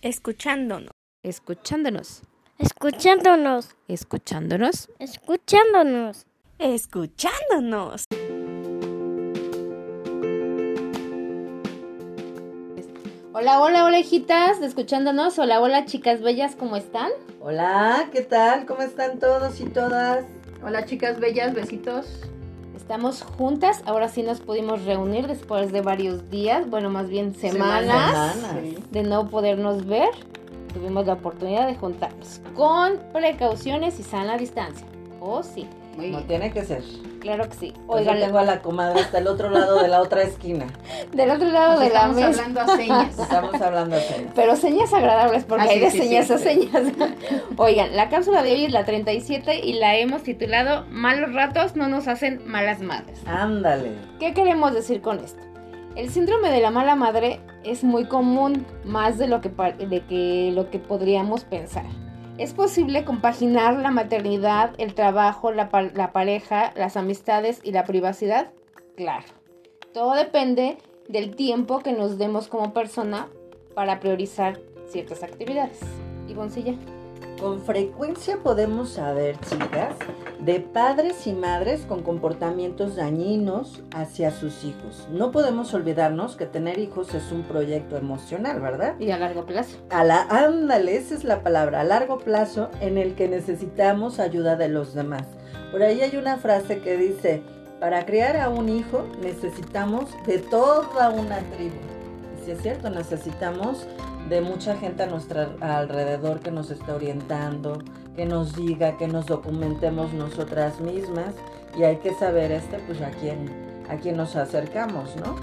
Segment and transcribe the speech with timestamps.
[0.00, 0.92] Escuchándonos.
[1.24, 2.22] Escuchándonos.
[2.58, 3.74] Escuchándonos.
[3.88, 4.88] Escuchándonos.
[5.00, 6.26] Escuchándonos.
[6.60, 8.04] Escuchándonos.
[13.32, 15.36] Hola, hola, hola, hijitas, de escuchándonos.
[15.40, 17.10] Hola, hola, chicas bellas, ¿cómo están?
[17.40, 18.66] Hola, ¿qué tal?
[18.66, 20.24] ¿Cómo están todos y todas?
[20.62, 22.06] Hola chicas bellas, besitos.
[22.88, 28.32] Estamos juntas, ahora sí nos pudimos reunir después de varios días, bueno, más bien semanas,
[28.34, 28.90] Semanas.
[28.90, 30.08] de no podernos ver.
[30.72, 34.86] Tuvimos la oportunidad de juntarnos con precauciones y sana distancia.
[35.20, 35.66] Oh, sí,
[35.98, 36.28] Muy No bien.
[36.28, 36.82] tiene que ser.
[37.20, 37.74] claro que sí.
[37.88, 40.66] Oigan, tengo a la comadre hasta el otro lado de la otra esquina.
[41.12, 42.28] del otro lado Nos de la estamos mesa.
[42.28, 43.18] hablando a señas.
[43.18, 44.14] Estamos hablando así.
[44.34, 46.82] Pero señas agradables, porque hay de señas sí, a señas.
[47.56, 51.88] Oigan, la cápsula de hoy es la 37 y la hemos titulado Malos ratos no
[51.88, 53.20] nos hacen malas madres.
[53.26, 53.90] Ándale.
[54.20, 55.42] ¿Qué queremos decir con esto?
[55.96, 60.52] El síndrome de la mala madre es muy común, más de lo que, de que
[60.54, 61.86] lo que podríamos pensar.
[62.38, 67.84] ¿Es posible compaginar la maternidad, el trabajo, la, pa- la pareja, las amistades y la
[67.84, 68.50] privacidad?
[68.96, 69.26] Claro.
[69.92, 70.78] Todo depende
[71.08, 73.26] del tiempo que nos demos como persona
[73.74, 75.80] para priorizar ciertas actividades.
[76.28, 76.74] Ivoncilla.
[77.40, 79.94] Con frecuencia podemos saber, chicas,
[80.40, 85.06] de padres y madres con comportamientos dañinos hacia sus hijos.
[85.12, 88.98] No podemos olvidarnos que tener hijos es un proyecto emocional, ¿verdad?
[88.98, 89.76] Y a largo plazo.
[89.90, 94.56] A la, ándale, esa es la palabra, a largo plazo en el que necesitamos ayuda
[94.56, 95.22] de los demás.
[95.70, 97.42] Por ahí hay una frase que dice,
[97.78, 101.76] para criar a un hijo necesitamos de toda una tribu.
[102.40, 103.86] Y si es cierto, necesitamos
[104.28, 107.78] de mucha gente a nuestro alrededor que nos esté orientando,
[108.14, 111.34] que nos diga, que nos documentemos nosotras mismas
[111.76, 113.48] y hay que saber este, pues a quién,
[113.88, 115.36] a quién nos acercamos, ¿no?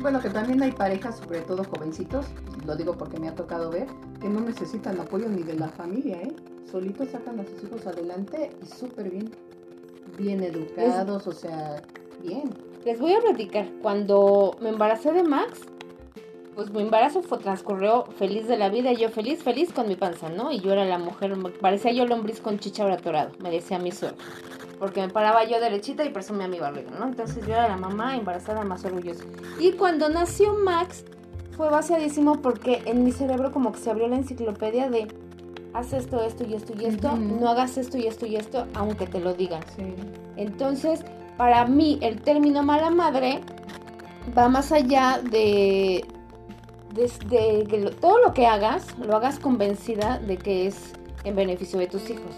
[0.00, 2.26] Bueno, que también hay parejas, sobre todo jovencitos,
[2.66, 3.86] lo digo porque me ha tocado ver,
[4.20, 6.34] que no necesitan apoyo ni de la familia, ¿eh?
[6.70, 9.30] Solitos sacan a sus hijos adelante y súper bien.
[10.16, 11.82] Bien educados, o sea,
[12.22, 12.50] bien.
[12.84, 13.66] Les voy a platicar.
[13.82, 15.60] Cuando me embaracé de Max,
[16.54, 18.92] pues mi embarazo fue, transcurrió feliz de la vida.
[18.92, 20.52] y Yo feliz, feliz con mi panza, ¿no?
[20.52, 24.18] Y yo era la mujer, parecía yo lombriz con chicha atorado, me decía mi suegro.
[24.78, 27.06] Porque me paraba yo derechita y presumía mi barriga, ¿no?
[27.06, 29.24] Entonces yo era la mamá embarazada más orgullosa.
[29.60, 31.04] Y cuando nació Max,
[31.56, 35.08] fue vaciadísimo porque en mi cerebro como que se abrió la enciclopedia de
[35.74, 39.06] haz esto, esto y esto y esto, no hagas esto y esto y esto, aunque
[39.06, 39.62] te lo digan.
[39.76, 39.94] Sí.
[40.36, 41.04] Entonces,
[41.36, 43.40] para mí, el término mala madre
[44.36, 46.04] va más allá de,
[46.94, 50.92] de, de que lo- todo lo que hagas, lo hagas convencida de que es
[51.24, 52.34] en beneficio de tus hijos.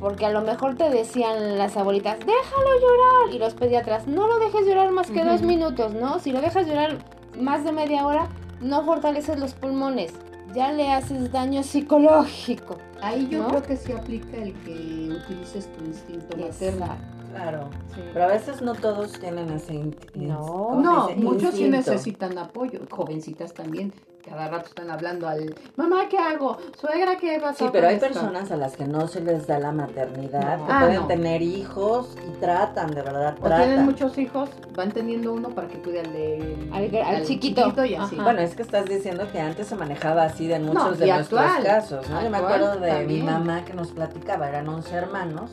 [0.00, 3.34] Porque a lo mejor te decían las abuelitas, déjalo llorar.
[3.34, 6.18] Y los pediatras, no lo dejes llorar más que dos minutos, ¿no?
[6.18, 6.98] Si lo dejas llorar
[7.38, 8.28] más de media hora,
[8.60, 10.12] no fortaleces los pulmones.
[10.54, 12.76] Ya le haces daño psicológico.
[13.00, 13.48] Ahí yo ¿No?
[13.48, 16.96] creo que sí aplica el que utilices tu instinto materno.
[17.32, 17.68] Claro.
[17.94, 18.00] Sí.
[18.12, 20.40] Pero a veces no todos tienen ese No.
[20.40, 23.92] ¿cómo se No, muchos sí necesitan apoyo, jovencitas también.
[24.24, 26.56] Cada rato están hablando al mamá, ¿qué hago?
[26.80, 29.72] Suegra, ¿qué vas Sí, pero hay personas a las que no se les da la
[29.72, 30.66] maternidad, No.
[30.66, 31.06] que Ah, pueden no.
[31.08, 33.84] tener hijos y tratan, de verdad, O tienen tratan.
[33.84, 37.84] muchos hijos, van teniendo uno para que cuide al de Al- al chiquito.
[37.84, 38.14] y así.
[38.14, 38.22] Ajá.
[38.22, 41.40] Bueno, es que estás diciendo que antes se manejaba así de muchos No, de nuestros
[41.64, 42.22] casos, ¿no?
[42.22, 45.50] Yo me acuerdo de mi mamá que nos platicaba, eran 11 hermanos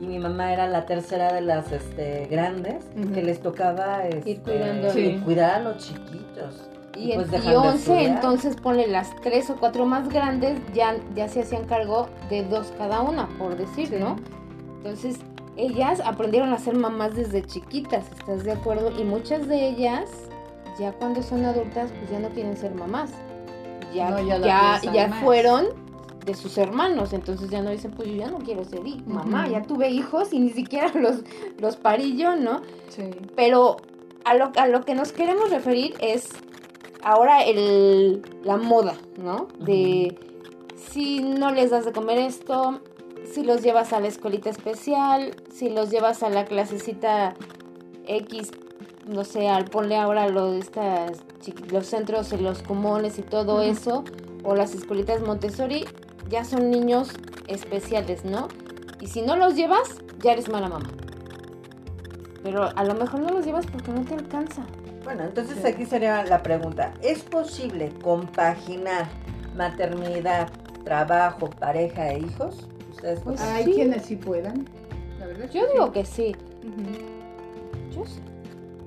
[0.00, 3.12] y mi mamá era la tercera de las este, grandes Ujú.
[3.12, 4.90] que les tocaba este, cuidando.
[4.90, 5.20] Sí.
[5.24, 6.68] cuidar a los chiquitos.
[6.96, 8.02] Y, pues y de 11, estudiar.
[8.06, 12.72] entonces ponle las tres o cuatro más grandes, ya, ya se hacían cargo de dos
[12.76, 13.96] cada una, por decir, Sí.
[14.00, 14.16] ¿no?
[14.78, 15.18] Entonces,
[15.56, 18.90] ellas aprendieron a ser mamás desde chiquitas, ¿estás de acuerdo?
[18.98, 20.10] Y muchas de ellas,
[20.78, 23.10] ya cuando son adultas, pues ya no quieren ser mamás.
[23.94, 25.66] Ya, No, ya ya, ya fueron
[26.24, 29.62] de sus hermanos, entonces ya no dicen, pues yo ya no quiero ser mamá, ya
[29.62, 31.22] tuve hijos y ni siquiera los,
[31.58, 32.62] los parí yo, ¿no?
[32.88, 33.10] Sí.
[33.36, 33.76] Pero
[34.24, 36.28] a lo, a lo que nos queremos referir es
[37.02, 39.48] ahora el, la moda, ¿no?
[39.58, 40.18] De
[40.76, 42.80] si no les das de comer esto,
[43.32, 47.34] si los llevas a la escuelita especial, si los llevas a la clasecita
[48.06, 48.52] X,
[49.06, 51.22] no sé, al ponle ahora lo de estas
[51.70, 54.04] los centros, en los comunes y todo eso,
[54.44, 55.84] o las escuelitas Montessori,
[56.30, 57.10] ya son niños
[57.48, 58.48] especiales, ¿no?
[59.00, 60.88] Y si no los llevas, ya eres mala mamá.
[62.42, 64.62] Pero a lo mejor no los llevas porque no te alcanza.
[65.04, 65.66] Bueno, entonces Sí.
[65.68, 69.08] aquí sería la pregunta, ¿es posible compaginar
[69.56, 70.48] maternidad,
[70.84, 72.66] trabajo, pareja e hijos?
[72.90, 73.40] ¿Ustedes Pues?
[73.40, 73.72] Hay sí.
[73.72, 74.66] quienes sí puedan.
[75.18, 75.92] La verdad es Yo que digo sí.
[75.92, 76.36] que sí.
[77.94, 78.20] Yo sí.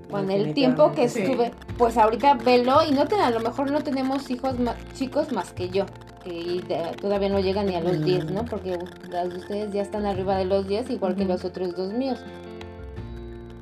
[0.09, 3.81] Con el tiempo que estuve pues ahorita velo y no ten, a lo mejor no
[3.81, 5.85] tenemos hijos ma- chicos más que yo,
[6.23, 8.03] que de- todavía no llegan ni a los Mm.
[8.05, 8.45] 10, ¿no?
[8.45, 8.77] Porque
[9.09, 12.19] las de ustedes ya están arriba de los 10, igual que los otros dos míos.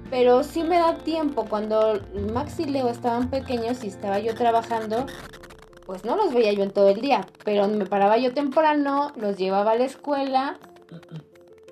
[0.10, 2.00] Pero sí me da tiempo, cuando
[2.34, 5.06] Max y Leo estaban pequeños y estaba yo trabajando,
[5.86, 9.38] pues no los veía yo en todo el día, pero me paraba yo temprano, los
[9.38, 10.58] llevaba a la escuela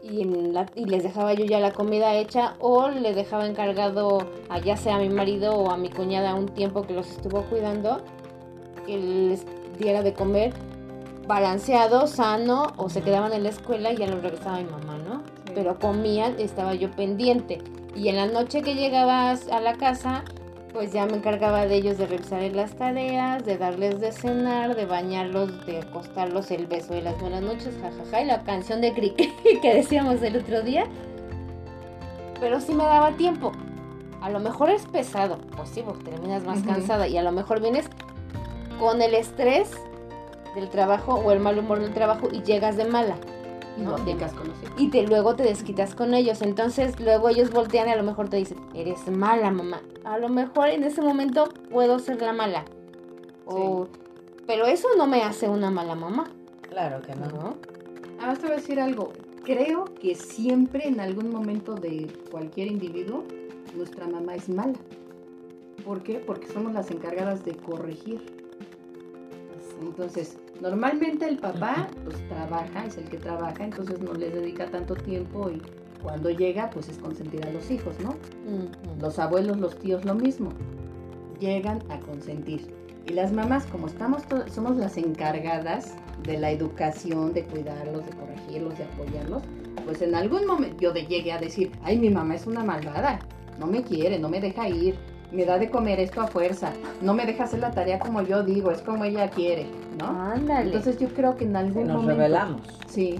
[0.02, 4.20] y, en la- y les dejaba yo ya la comida hecha o le dejaba encargado
[4.48, 7.42] a ya sea a mi marido o a mi cuñada un tiempo que los estuvo
[7.44, 8.02] cuidando,
[8.86, 9.46] que les
[9.78, 10.54] diera de comer
[11.30, 15.22] balanceado, sano, o se quedaban en la escuela y ya los regresaba mi mamá, ¿no?
[15.46, 15.52] Sí.
[15.54, 17.60] Pero comían, estaba yo pendiente.
[17.96, 20.24] Y en la noche que llegabas a la casa,
[20.74, 24.88] pues ya me encargaba de ellos de revisar las tareas, de darles de cenar, de
[24.88, 29.16] bañarlos, de acostarlos el beso de las buenas noches, jajaja, y la canción de Crick
[29.62, 30.86] que decíamos el otro día.
[32.40, 33.52] Pero sí me daba tiempo.
[34.22, 36.70] A lo mejor es pesado, pues sí, porque terminas más Ujú.
[36.70, 37.88] cansada y a lo mejor vienes
[38.80, 39.72] con el estrés
[40.56, 43.16] del trabajo o el mal humor del trabajo y llegas de mala.
[43.78, 43.92] Y ¿no?
[43.92, 44.74] no aplicas con los hijos.
[44.78, 46.42] y te luego te desquitas con ellos.
[46.42, 49.82] Entonces luego ellos voltean y a lo mejor te dicen, eres mala mamá.
[50.04, 52.66] A lo mejor en ese momento puedo ser la mala.
[53.46, 53.88] O,
[54.46, 56.30] Pero eso no me hace una mala mamá.
[56.62, 57.28] Claro que no.
[57.28, 57.56] ¿no?
[58.20, 59.14] Además te voy a decir algo.
[59.44, 63.24] Creo que siempre en algún momento de cualquier individuo,
[63.76, 64.78] nuestra mamá es mala.
[65.84, 66.16] ¿Por qué?
[66.16, 68.39] Porque somos las encargadas de corregir.
[69.82, 74.96] Entonces, normalmente el papá pues trabaja, es el que trabaja, entonces no les dedica tanto
[74.96, 75.62] tiempo y
[76.04, 78.16] cuando llega pues es consentir a los hijos, ¿no?
[79.02, 80.52] Los abuelos, los tíos, lo mismo.
[81.40, 82.74] Llegan a consentir.
[83.06, 84.24] Y las mamás, como estamos
[84.54, 89.44] somos las encargadas de la educación, de cuidarlos, de corregirlos, de apoyarlos,
[89.86, 93.20] pues en algún momento yo de- llegué a decir, ay, mi mamá es una malvada,
[93.58, 94.96] no me quiere, no me deja ir,
[95.32, 96.72] me da de comer esto a fuerza,
[97.02, 99.68] no me deja hacer la tarea como yo digo, es como ella quiere,
[100.00, 100.08] ¿no?
[100.08, 100.68] Ándale.
[100.68, 102.16] Entonces yo creo que en algún Nos momento...
[102.16, 102.62] revelamos.
[102.88, 103.20] Sí,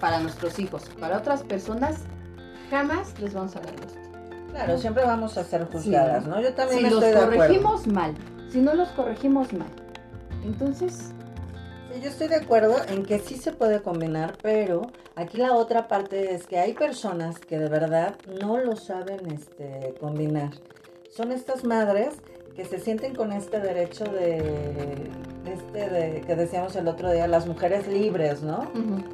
[0.00, 0.84] para nuestros hijos.
[1.00, 2.00] Para otras personas,
[2.70, 3.98] jamás les vamos a dar gusto.
[4.50, 6.30] Claro, siempre vamos a ser juzgadas, Sí.
[6.30, 6.40] ¿no?
[6.40, 7.36] Yo también Si los estoy de acuerdo.
[7.38, 8.14] corregimos mal,
[8.50, 9.68] si no los corregimos mal,
[10.44, 11.10] entonces
[11.92, 14.82] Sí, yo estoy de acuerdo en que sí se puede combinar, pero
[15.14, 19.94] aquí la otra parte es que hay personas que de verdad no lo saben este,
[20.00, 20.50] combinar.
[21.16, 22.14] Son estas madres
[22.56, 25.10] que se sienten con este derecho de,
[25.46, 28.64] este de, que decíamos el otro día, las mujeres libres, ¿no?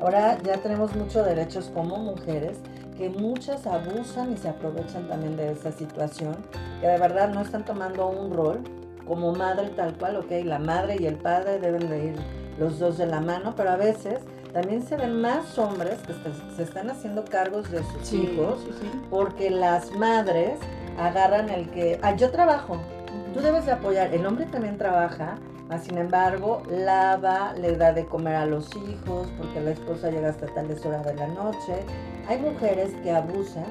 [0.00, 2.58] Ahora ya tenemos muchos derechos como mujeres,
[2.98, 6.36] que muchas abusan y se aprovechan también de esa situación,
[6.80, 8.60] que de verdad no están tomando un rol
[9.06, 12.14] como madre tal cual, ok, la madre y el padre deben de ir
[12.58, 14.20] los dos de la mano, pero a veces
[14.52, 16.12] también se ven más hombres que
[16.56, 18.58] se- están haciendo cargos de sus hijos
[19.08, 20.58] porque las madres
[21.00, 22.76] agarran el que, ah, yo trabajo,
[23.34, 25.38] tú debes de apoyar, el hombre también trabaja,
[25.68, 30.28] mas sin embargo lava, le da de comer a los hijos porque la esposa llega
[30.28, 31.84] hasta tales horas de la noche.
[32.28, 33.66] Hay mujeres que abusan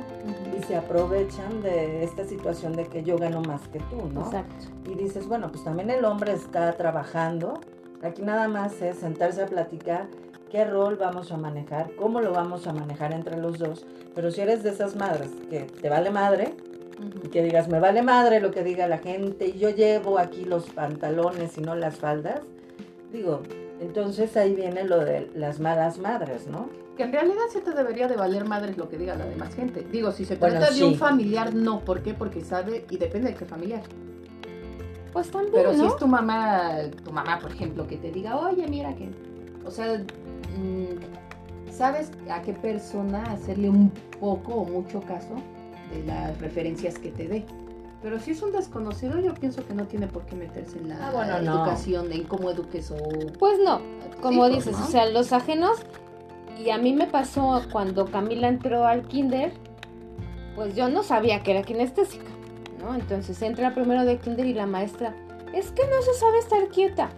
[0.57, 4.21] y se aprovechan de esta situación de que yo gano más que tú, ¿no?
[4.21, 4.67] Exacto.
[4.89, 7.59] Y dices, bueno, pues también el hombre está trabajando.
[8.01, 10.07] Aquí nada más es sentarse a platicar
[10.49, 13.85] qué rol vamos a manejar, cómo lo vamos a manejar entre los dos.
[14.15, 16.55] Pero si eres de esas madres que te vale madre,
[17.23, 20.45] y que digas, me vale madre lo que diga la gente, y yo llevo aquí
[20.45, 22.41] los pantalones y no las faldas,
[23.11, 23.41] digo,
[23.79, 26.69] entonces ahí viene lo de las malas madres, ¿no?
[26.97, 29.87] Que en realidad sí te debería de valer madres lo que diga la demás gente.
[29.89, 30.83] Digo, si se Bueno, trata de sí.
[30.83, 31.79] un familiar, no.
[31.79, 32.13] ¿Por qué?
[32.13, 33.83] Porque sabe y depende de qué familiar.
[35.13, 38.67] Pues también, Pero si es tu mamá, tu mamá, por ejemplo, que te diga, oye,
[38.67, 39.09] mira que.
[39.65, 45.35] O sea, mm, ¿sabes a qué persona hacerle un poco o mucho caso
[45.91, 47.45] de las referencias que te dé?
[48.01, 51.07] Pero si es un desconocido, yo pienso que no tiene por qué meterse en la
[51.07, 51.55] Ah, bueno, no.
[51.63, 52.95] educación, en cómo eduques o.
[53.37, 53.81] Pues no,
[54.21, 54.85] como dices, ¿no?
[54.85, 55.79] o sea, los ajenos,
[56.63, 59.51] y a mí me pasó cuando Camila entró al kinder,
[60.55, 62.23] pues yo no sabía que era kinestésica,
[62.81, 62.95] ¿no?
[62.95, 65.13] Entonces entra primero de kinder y la maestra,
[65.53, 67.09] es que no se sabe estar quieta.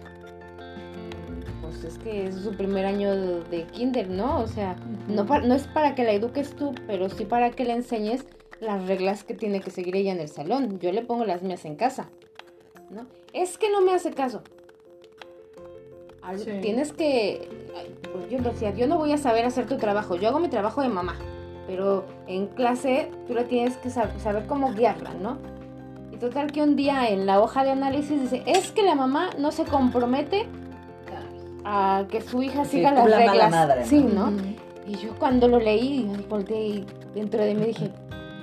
[1.60, 3.14] Pues es que es su primer año
[3.44, 4.40] de kinder, ¿no?
[4.40, 4.74] O sea,
[5.08, 8.24] no, no es para que la eduques tú, pero sí para que le enseñes
[8.62, 10.78] las reglas que tiene que seguir ella en el salón.
[10.80, 12.08] Yo le pongo las mías en casa,
[12.90, 13.06] ¿no?
[13.34, 14.42] Es que no me hace caso.
[16.22, 16.52] Al- Sí.
[16.62, 17.48] Tienes que,
[18.12, 20.48] pues yo lo decía, yo no voy a saber hacer tu trabajo, yo hago mi
[20.48, 21.16] trabajo de mamá,
[21.66, 25.38] pero en clase tú la tienes que sab- saber cómo guiarla, ¿no?
[26.12, 29.30] Y total que un día en la hoja de análisis dice, es que la mamá
[29.38, 30.46] no se compromete
[31.64, 33.50] a que su hija Sí, siga tú las la mala reglas.
[33.50, 33.86] madre, ¿no?
[33.86, 34.32] Sí, ¿no?
[34.86, 37.90] Y yo cuando lo leí, volteé y dentro de mí dije,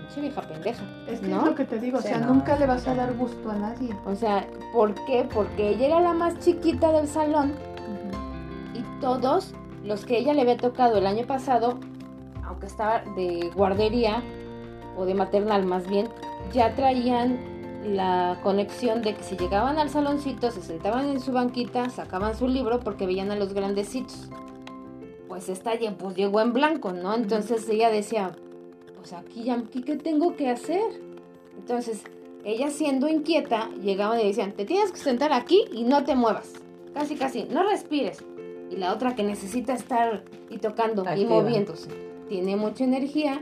[0.10, 0.84] pinche vieja pendeja.
[1.08, 1.40] Es que ¿no?
[1.40, 3.50] es lo que te digo, o Sí, sea, no, nunca le vas a dar gusto
[3.50, 3.96] a nadie.
[4.06, 5.28] O sea, ¿por qué?
[5.32, 7.54] Porque ella era la más chiquita del salón
[8.74, 11.80] y todos los que ella le había tocado el año pasado,
[12.46, 14.22] aunque estaba de guardería
[14.98, 16.10] o de maternal más bien,
[16.54, 17.40] ya traían
[17.84, 22.48] la conexión de que si llegaban al saloncito, se sentaban en su banquita, sacaban su
[22.48, 24.30] libro porque veían a los grandecitos.
[25.30, 27.14] Pues esta pues llegó en blanco, ¿no?
[27.14, 28.32] Entonces ella decía,
[29.00, 30.82] pues aquí ya, aquí qué tengo que hacer.
[31.58, 32.02] Entonces,
[32.44, 36.54] ella siendo inquieta, llegaban y decían, te tienes que sentar aquí y no te muevas.
[36.94, 38.24] Casi, casi, no respires.
[38.70, 41.90] Y la otra que necesita estar y tocando y moviéndose,
[42.28, 43.42] tiene mucha energía,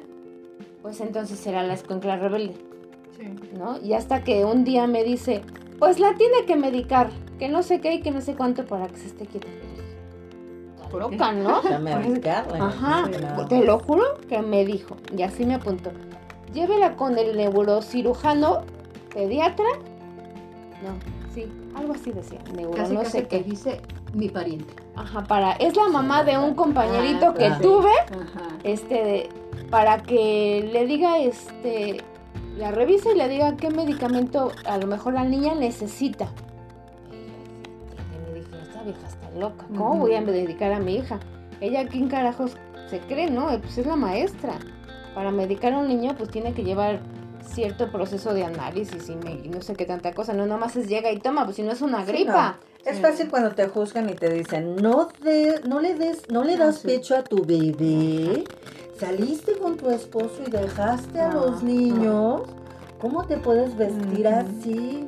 [0.82, 2.56] pues entonces será la escuencla rebelde,
[3.18, 3.26] Sí.
[3.58, 3.78] ¿no?
[3.84, 5.42] Y hasta que un día me dice,
[5.80, 7.10] pues la tiene que medicar,
[7.40, 9.48] que no sé qué y que no sé cuánto para que se esté quieta.
[10.92, 11.58] Loca, ¿no?
[12.68, 13.10] Ajá,
[13.50, 15.92] te lo juro que me dijo, y así me apuntó.
[16.54, 18.62] Llévela con el neurocirujano
[19.14, 19.66] pediatra.
[20.84, 23.44] No, sí, algo así decía, neuro, Casi no casi sé qué.
[23.44, 23.82] dice
[24.14, 24.74] mi pariente.
[24.96, 27.62] Ajá, para, es la mamá de un compañerito Ah, que claro.
[27.62, 28.48] tuve, Ajá.
[28.64, 29.30] este, de-
[29.70, 32.02] para que le diga, este,
[32.58, 36.30] la revise y le diga qué medicamento a lo mejor la niña necesita.
[38.88, 41.20] Vieja está loca, ¿cómo voy a dedicar a mi hija?
[41.62, 42.56] Ella, ¿quién carajos
[42.90, 43.52] se cree, no?
[43.52, 44.54] Eh, Pues es la maestra.
[45.16, 47.00] Para medicar a un niño, pues tiene que llevar
[47.44, 50.34] cierto proceso de análisis y, me- y no sé qué tanta cosa.
[50.34, 52.58] No, nomás es llega y toma, pues si no es una Sí, gripa.
[52.86, 56.54] Es fácil cuando te juzgan y te dicen, no, de, no le des, no le
[56.56, 56.88] Ah, das sí.
[56.88, 58.44] pecho a tu bebé,
[58.98, 62.44] saliste con tu esposo y dejaste a los niños,
[63.02, 65.06] ¿cómo te puedes vestir así?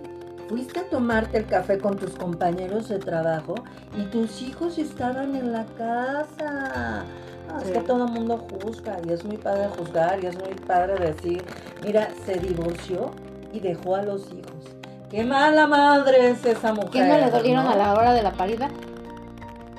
[0.50, 3.54] Fuiste a tomarte el café con tus compañeros de trabajo
[3.96, 7.06] y tus hijos estaban en la casa.
[7.48, 10.56] No, es que todo el mundo juzga y es muy padre juzgar y es muy
[10.56, 11.46] padre decir,
[11.84, 13.12] mira, se divorció
[13.54, 14.76] y dejó a los hijos.
[15.12, 16.90] Qué mala madre es esa mujer.
[16.94, 17.70] ¿Qué no le dolieron ¿no?
[17.70, 18.70] a la hora de la parida?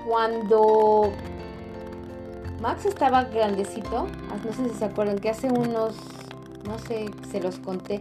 [0.08, 1.12] Cuando
[2.60, 5.96] Max estaba grandecito, ah, no sé si se acuerdan, que hace unos,
[6.64, 8.00] no sé, se los conté,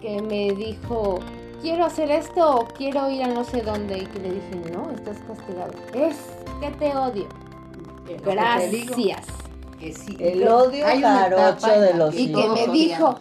[0.00, 1.18] que me dijo,
[1.62, 4.90] quiero hacer esto o quiero ir a no sé dónde, y que le dije, no,
[4.92, 5.72] estás castigado.
[5.94, 6.16] Es
[6.60, 7.26] que te odio.
[8.08, 9.26] Es lo que te digo, Gracias.
[9.80, 10.16] que sí.
[10.20, 13.18] El odio Hay jarocho de los Y que me dijo.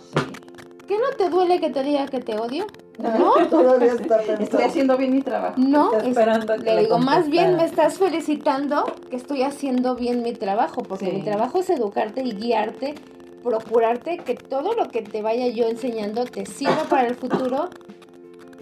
[0.87, 2.65] ¿qué no te duele que te diga que te odio?
[2.99, 4.43] No, todavía está pensando.
[4.43, 5.55] Estoy haciendo bien mi trabajo.
[5.57, 10.21] No, Está es- esperando le digo, más bien me estás felicitando que estoy haciendo bien
[10.21, 11.11] mi trabajo, porque Sí.
[11.11, 12.93] mi trabajo es educarte y guiarte,
[13.43, 17.69] procurarte que todo lo que te vaya yo enseñando te sirva para el futuro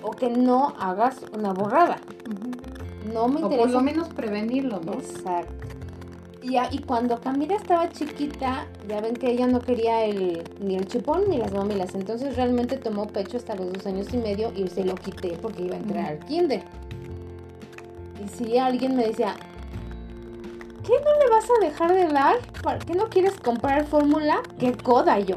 [0.04, 1.98] o que no hagas una borrada.
[3.14, 3.70] No me O por interesa.
[3.72, 4.94] lo menos prevenirlo, ¿no?
[4.94, 5.54] Exacto.
[6.42, 10.86] Y, y cuando Camila estaba chiquita, ya ven que ella no quería el, ni el
[10.88, 11.96] chupón ni las mamilas.
[11.96, 15.64] Entonces realmente tomó pecho hasta los dos años y medio y se lo quité porque
[15.64, 16.62] iba a entrar al kinder.
[18.24, 19.36] Y si alguien me decía,
[20.86, 22.36] ¿qué no le vas a dejar de dar?
[22.62, 24.42] ¿Por qué no quieres comprar fórmula?
[24.60, 25.36] ¿Qué coda yo?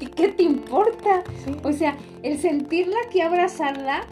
[0.00, 1.22] ¿Y qué te importa?
[1.44, 1.56] Sí.
[1.62, 4.02] O sea, el sentirla que abrazarla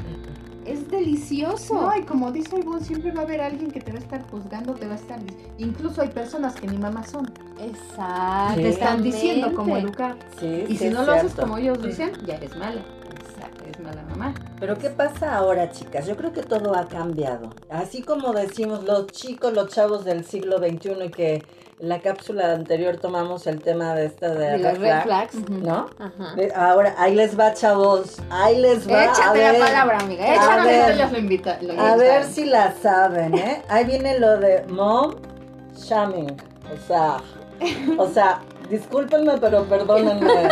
[0.66, 1.74] es delicioso.
[1.74, 4.22] No, y como dice algún, siempre va a haber alguien que te va a estar
[4.30, 5.18] juzgando, te va a estar...
[5.58, 7.26] Incluso hay personas que ni mamás son.
[7.60, 8.60] Exacto.
[8.60, 10.16] Te están diciendo cómo educar.
[10.38, 11.88] Sí, Y sí si no lo haces como ellos Sí.
[11.88, 12.82] dicen, ya eres mala.
[13.62, 14.34] Eres mala mamá.
[14.58, 16.06] Pero ¿qué pasa ahora, chicas?
[16.06, 17.50] Yo creo que todo ha cambiado.
[17.68, 21.42] Así como decimos los chicos, los chavos del siglo XXI y que
[21.80, 25.50] la cápsula anterior tomamos el tema de esta de, de los red red flag, flags.
[25.50, 25.88] ¿no?
[25.98, 26.34] Ajá.
[26.54, 28.16] Ahora, ahí les va, chavos.
[28.30, 29.00] Ahí les va.
[29.00, 29.60] a Échate la ver.
[29.60, 30.24] palabra, amiga.
[30.24, 30.68] A Échate.
[30.68, 30.90] ver.
[30.92, 31.56] ellos lo invitan.
[31.66, 33.62] lo A ver si la saben, ¿eh?
[33.68, 35.14] Ahí viene lo de mom
[35.74, 36.36] shaming.
[36.72, 37.16] O sea,
[37.98, 40.50] o sea, discúlpenme, pero perdónenme, ¿eh?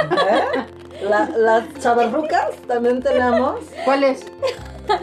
[1.08, 4.24] La- las chavarrucas también tenemos ¿Cuál es?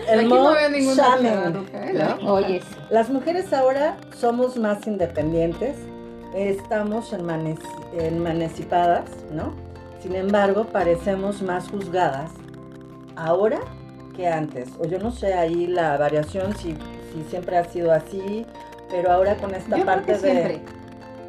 [0.10, 1.32] el Aquí mom no veo ninguna shaming.
[1.34, 1.94] chavarruca, ¿eh?
[2.24, 2.34] ¿no?
[2.34, 2.76] Oye, sí.
[2.90, 5.78] Las mujeres ahora somos más independientes,
[6.34, 7.60] estamos enmanec-
[7.98, 9.54] enmanecipadas, ¿no?
[10.02, 12.32] Sin embargo, parecemos más juzgadas
[13.16, 13.60] ahora
[14.16, 14.70] que antes.
[14.80, 16.76] O yo no sé ahí la variación, si,
[17.14, 18.46] si siempre ha sido así,
[18.90, 20.32] pero ahora con esta Yo creo parte que de...
[20.32, 20.62] siempre.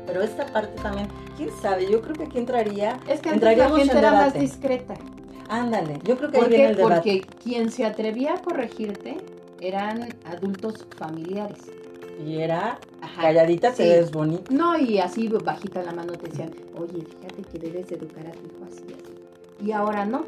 [0.07, 3.01] Pero esta parte también, quién sabe, yo creo que aquí entraría...
[3.09, 4.95] Es que antes la gente en era más discreta.
[5.49, 6.95] Ándale, yo creo que ahí ¿Por viene el debate.
[6.95, 9.17] Porque quien se atrevía a corregirte
[9.61, 11.59] eran adultos familiares.
[12.25, 13.23] Y era, Ajá.
[13.23, 13.89] calladita te Sí.
[13.91, 14.53] ves bonita.
[14.53, 18.31] No, y así bajita la mano te decían, oye, fíjate que debes de educar a
[18.33, 19.65] tu hijo así, así.
[19.67, 20.25] Y ahora no.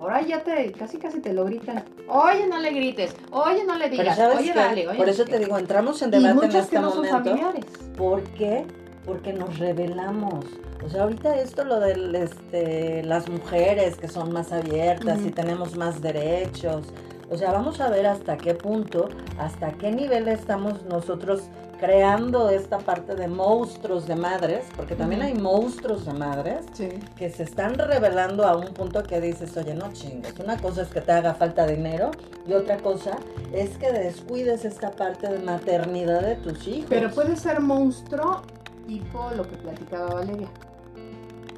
[0.00, 1.84] Ahora ya te, casi casi te lo gritan.
[2.08, 3.14] Oye, no le grites.
[3.32, 4.18] Oye, no le digas.
[4.18, 4.58] Oye, qué?
[4.58, 4.88] dale.
[4.88, 5.38] Oye, por eso te qué".
[5.40, 7.18] digo, entramos en Y debate en este que no son momento.
[7.30, 7.64] familiares.
[7.98, 8.64] porque
[9.04, 10.44] porque nos revelamos.
[10.84, 15.30] O sea, ahorita esto lo de este, las mujeres que son más abiertas y Ujú.
[15.32, 16.86] tenemos más derechos.
[17.30, 19.08] O sea, vamos a ver hasta qué punto,
[19.38, 21.42] hasta qué nivel estamos nosotros
[21.78, 26.88] creando esta parte de monstruos de madres, porque también hay monstruos de madres Sí.
[27.16, 30.88] que se están revelando a un punto que dices, oye, no chingues, una cosa es
[30.88, 32.10] que te haga falta dinero
[32.46, 33.16] y otra cosa
[33.52, 36.86] es que descuides esta parte de maternidad de tus hijos.
[36.90, 38.42] Pero puede ser monstruo
[38.86, 40.48] tipo lo que platicaba Valeria.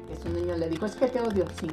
[0.07, 1.67] Que su niño le dijo, es que te odio, sí.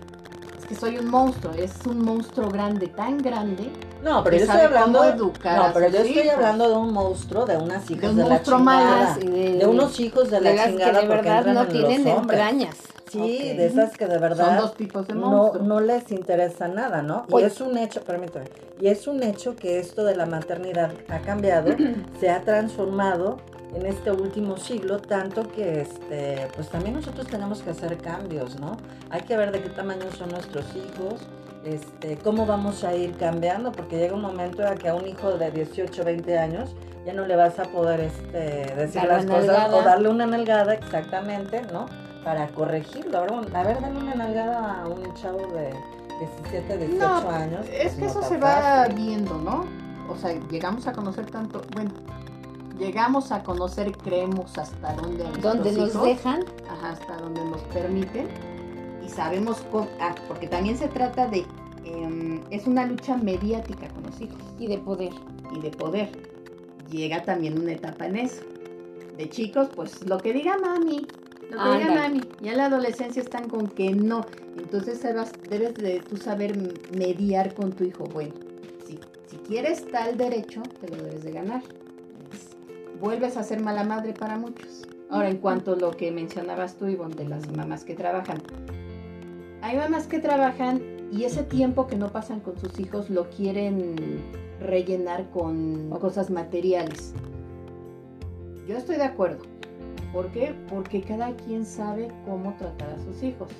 [0.58, 3.70] Es que soy un monstruo, es un monstruo grande, tan grande.
[4.02, 5.08] No, pero que yo estoy hablando de...
[5.10, 6.34] educar No, a pero sus yo estoy hijos.
[6.36, 8.58] hablando de un monstruo, de unas hijas un de, la chingada.
[8.64, 11.62] más, y de, De unos hijos de la de que chingada de porque verdad no
[11.62, 12.76] en tienen entrañas.
[13.10, 15.66] Sí, de esas que de Son verdad dos tipos de no, monstruos.
[15.66, 17.24] no les interesa nada, ¿no?
[17.28, 17.46] Y Oye.
[17.46, 18.46] es un hecho, permítame,
[18.80, 21.74] y es un hecho que esto de la maternidad ha cambiado,
[22.20, 23.38] se ha transformado
[23.74, 28.76] en este último siglo, tanto que este, pues también nosotros tenemos que hacer cambios, ¿no?
[29.10, 31.20] Hay que ver de qué tamaño son nuestros hijos,
[31.64, 35.32] este, cómo vamos a ir cambiando, porque llega un momento en que a un hijo
[35.38, 36.74] de 18, 20 años
[37.04, 39.76] ya no le vas a poder este, decir Dar las cosas nalgada.
[39.76, 41.86] o darle una nalgada exactamente, ¿no?
[42.24, 43.18] Para corregirlo.
[43.18, 45.70] A ver, un- a ver, dale una nalgada a un chavo de
[46.18, 47.66] 17, 18 No, años.
[47.72, 49.64] Es pues que no eso se va viendo, ¿no?
[50.10, 51.90] O sea, llegamos a conocer tanto, bueno,
[52.78, 56.44] llegamos a conocer, creemos hasta dónde Donde nos hijos, dejan.
[56.70, 58.28] ajá, hasta donde nos permiten
[59.10, 61.44] sabemos cómo, ah, porque también se trata de,
[61.84, 65.12] em, es una lucha mediática con los hijos Y de poder.
[65.54, 66.08] y de poder.
[66.90, 68.42] Llega también una etapa en eso.
[69.16, 71.06] De chicos, pues lo que diga mami,
[71.50, 72.20] lo que diga mami.
[72.40, 74.24] Ya en la adolescencia están con que no.
[74.56, 75.02] Entonces
[75.48, 76.56] debes, de tú saber
[76.96, 78.04] mediar con tu hijo.
[78.04, 78.34] Bueno,
[78.86, 81.62] si, si quieres tal derecho, te lo debes de ganar.
[83.00, 84.86] Vuelves a ser mala madre para muchos.
[85.10, 88.42] Ahora, en cuanto a lo que mencionabas tú, Ivonne, de las mamás que trabajan.
[89.62, 90.80] Hay mamás que trabajan
[91.12, 93.94] y ese tiempo que no pasan con sus hijos lo quieren
[94.60, 97.14] rellenar con cosas materiales.
[98.66, 99.42] Yo estoy de acuerdo.
[100.12, 100.54] ¿Por qué?
[100.68, 103.50] Porque cada quien sabe cómo tratar a sus hijos.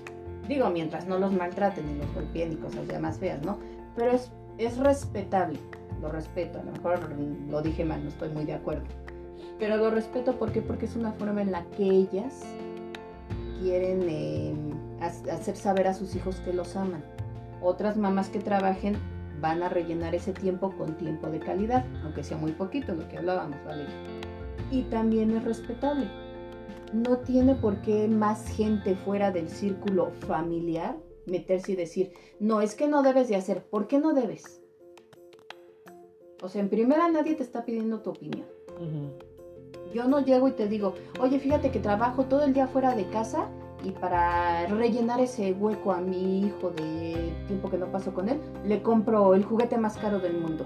[0.49, 3.59] Digo, mientras no los maltraten ni los golpeen ni cosas ya más feas, ¿no?
[3.95, 5.59] Pero es, es respetable.
[6.01, 6.61] Lo respeto.
[6.61, 7.11] A lo mejor
[7.51, 8.85] lo dije mal, no estoy muy de acuerdo.
[9.59, 12.43] Pero lo respeto porque es una forma en la que ellas
[13.61, 14.55] quieren eh,
[15.01, 17.05] hacer saber a sus hijos que los aman.
[17.63, 18.97] Otras mamás que trabajen
[19.41, 23.19] van a rellenar ese tiempo con tiempo de calidad, aunque sea muy poquito lo que
[23.19, 23.85] hablábamos, ¿vale?
[24.71, 26.07] Y también es respetable.
[26.93, 32.75] No tiene por qué más gente fuera del círculo familiar meterse y decir, no, es
[32.75, 33.65] que no debes de hacer.
[33.65, 34.61] ¿Por qué no debes?
[36.43, 38.47] O sea, en primera nadie te está pidiendo tu opinión.
[39.95, 43.09] Yo no llego y te digo, oye, fíjate que trabajo todo el día fuera de
[43.11, 43.51] casa
[43.83, 48.41] y para rellenar ese hueco a mi hijo de tiempo que no paso con él,
[48.65, 50.65] le compro el juguete más caro del mundo.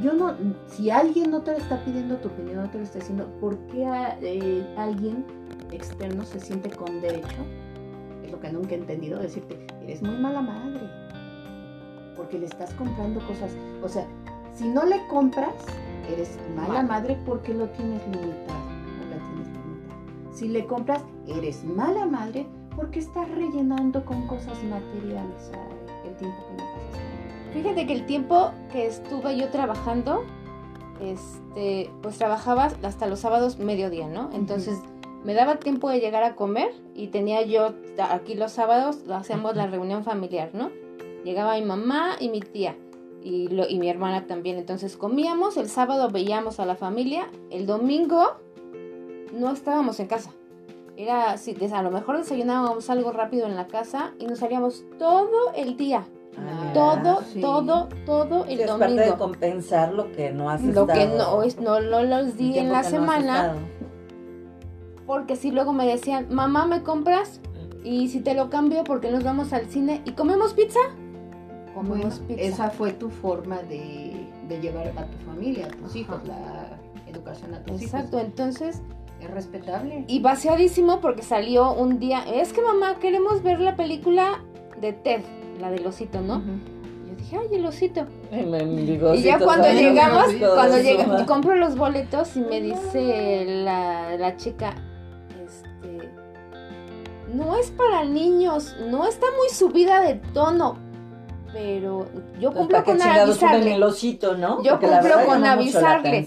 [0.00, 0.34] Yo no,
[0.66, 3.84] si alguien no te está pidiendo tu opinión, no te lo está diciendo, ¿por qué
[3.84, 5.24] a- eh, alguien
[5.70, 7.36] externo se siente con derecho?
[8.24, 10.80] Es lo que nunca he entendido, decirte, eres muy mala madre.
[12.16, 13.50] Porque le estás comprando cosas.
[13.82, 14.06] O sea,
[14.54, 15.54] si no le compras,
[16.12, 16.86] eres mala Mal.
[16.86, 18.71] madre porque lo tienes limitado.
[20.32, 25.50] Si le compras, eres mala madre porque estás rellenando con cosas materiales
[26.06, 27.52] el tiempo que no pasas.
[27.52, 30.24] Fíjate que el tiempo que estuve yo trabajando,
[31.00, 34.30] este, pues trabajaba hasta los sábados mediodía, ¿no?
[34.32, 34.78] Entonces
[35.24, 37.74] me daba tiempo de llegar a comer y tenía yo
[38.10, 40.70] aquí los sábados, hacíamos la reunión familiar, ¿no?
[41.24, 42.76] Llegaba mi mamá y mi tía
[43.22, 44.56] y, lo- y mi hermana también.
[44.58, 48.36] Entonces comíamos, el sábado veíamos a la familia, el domingo
[49.32, 50.30] no estábamos en casa.
[50.96, 55.52] Era, sí, a lo mejor desayunábamos algo rápido en la casa y nos salíamos todo
[55.56, 56.04] el día.
[56.38, 56.70] Ah.
[56.74, 57.40] Todo, sí.
[57.40, 59.18] todo, todo Sí, el es parte de domingo.
[59.18, 62.82] compensar lo que no has Lo que no, es- no, no los di en la
[62.82, 63.54] no semana,
[65.06, 67.40] porque si luego me decían, mamá, ¿me compras?
[67.84, 70.78] Y si te lo cambio porque nos vamos al cine y comemos pizza,
[71.74, 72.40] Bueno, comemos pizza.
[72.40, 76.78] esa fue tu forma de, de llevar a tu familia, a tus hijos, la
[77.10, 79.01] educación a tus Exacto, entonces, hijos.
[79.22, 80.04] Es respetable.
[80.08, 84.42] y vaciadísimo porque salió un día, es que mamá, queremos ver la película
[84.80, 85.22] de Ted,
[85.60, 86.42] la del osito, ¿no?
[87.08, 88.06] Yo dije, ay, el osito.
[89.14, 94.74] Y ya cuando llegamos, cuando llega, compro los boletos y me dice la, la chica,
[95.44, 96.10] este,
[97.32, 100.78] no es para niños, no está muy subida de tono.
[101.52, 102.06] Pero
[102.40, 103.74] yo Pues, cumplo ¿Para qué con avisarle.
[103.74, 104.62] el osito, no?
[104.62, 106.26] Yo Porque la cumplo con la avisarle.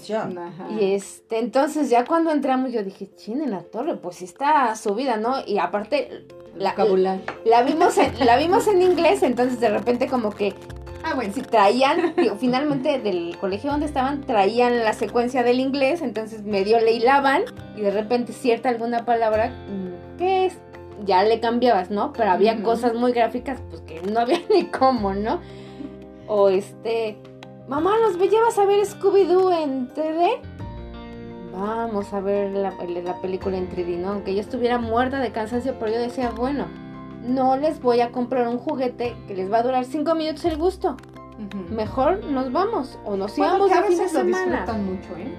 [0.80, 4.76] Y este, entonces ya cuando entramos yo dije, chin, en la torre, pues sí está
[4.76, 5.36] subida, ¿no?
[5.46, 7.24] Y aparte la, Vocabulario.
[7.46, 10.54] la vimos en, la vimos en inglés, entonces de repente como que
[11.08, 11.32] Ah, bueno.
[11.36, 16.80] si traían, digo, finalmente del colegio donde estaban, traían la secuencia del inglés, entonces medio
[16.80, 17.44] le hilaban
[17.76, 20.58] y de repente cierta alguna palabra, mm, ¿qué es?
[21.06, 22.13] Ya le cambiabas, ¿no?
[22.13, 25.39] Pero había cosas muy gráficas, pues que no había ni cómo, ¿no?
[26.28, 27.18] O este,
[27.68, 30.39] mamá, ¿nos llevas a ver Scooby-Doo en 3D?
[31.54, 34.10] Vamos a ver la, la película en 3D, ¿no?
[34.13, 36.65] Aunque yo estuviera muerta de cansancio, pero yo decía, bueno,
[37.24, 40.58] no les voy a comprar un juguete que les va a durar 5 minutos el
[40.58, 40.98] gusto.
[41.70, 44.46] Mejor nos vamos o nos Bueno, íbamos a fin de lo semana.
[44.58, 45.34] disfrutan mucho, ¿eh?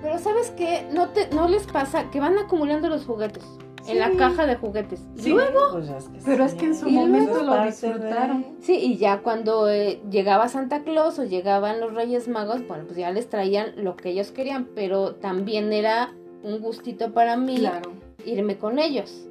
[0.00, 0.86] Pero ¿sabes qué?
[0.92, 3.44] No, te, no les pasa que van acumulando los juguetes
[3.88, 5.00] en la caja de juguetes.
[5.16, 5.30] Sí.
[5.30, 6.54] Luego, Pues es que Pero sí.
[6.54, 8.46] es que en su Y momento lo disfrutaron.
[8.60, 12.96] sí, y ya cuando eh, llegaba Santa Claus o llegaban los Reyes Magos, bueno, pues
[12.98, 17.92] ya les traían lo que ellos querían, pero también era un gustito para mí Claro.
[18.24, 19.24] irme con ellos.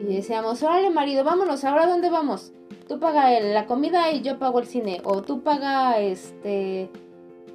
[0.00, 2.52] Y decíamos, órale marido, vámonos, ¿ahora dónde vamos?
[2.88, 5.00] Tú paga la comida y yo pago el cine.
[5.04, 6.90] O tú paga, este,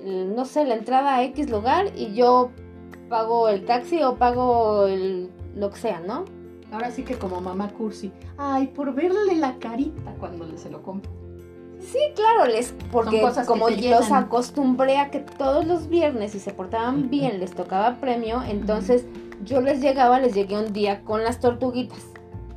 [0.03, 2.51] el- no sé, la entrada a X lugar y yo
[3.09, 6.25] pago el taxi o pago el, lo que sea, ¿no?
[6.71, 8.11] Ahora sí que como mamá cursi.
[8.37, 11.11] Ay, por verle la carita cuando se lo compro.
[11.81, 17.09] Sí, claro, les, porque como los acostumbré a que todos los viernes, si se portaban
[17.09, 19.05] bien, les tocaba premio, entonces
[19.43, 22.03] yo les llegaba, les llegué un día con las tortuguitas,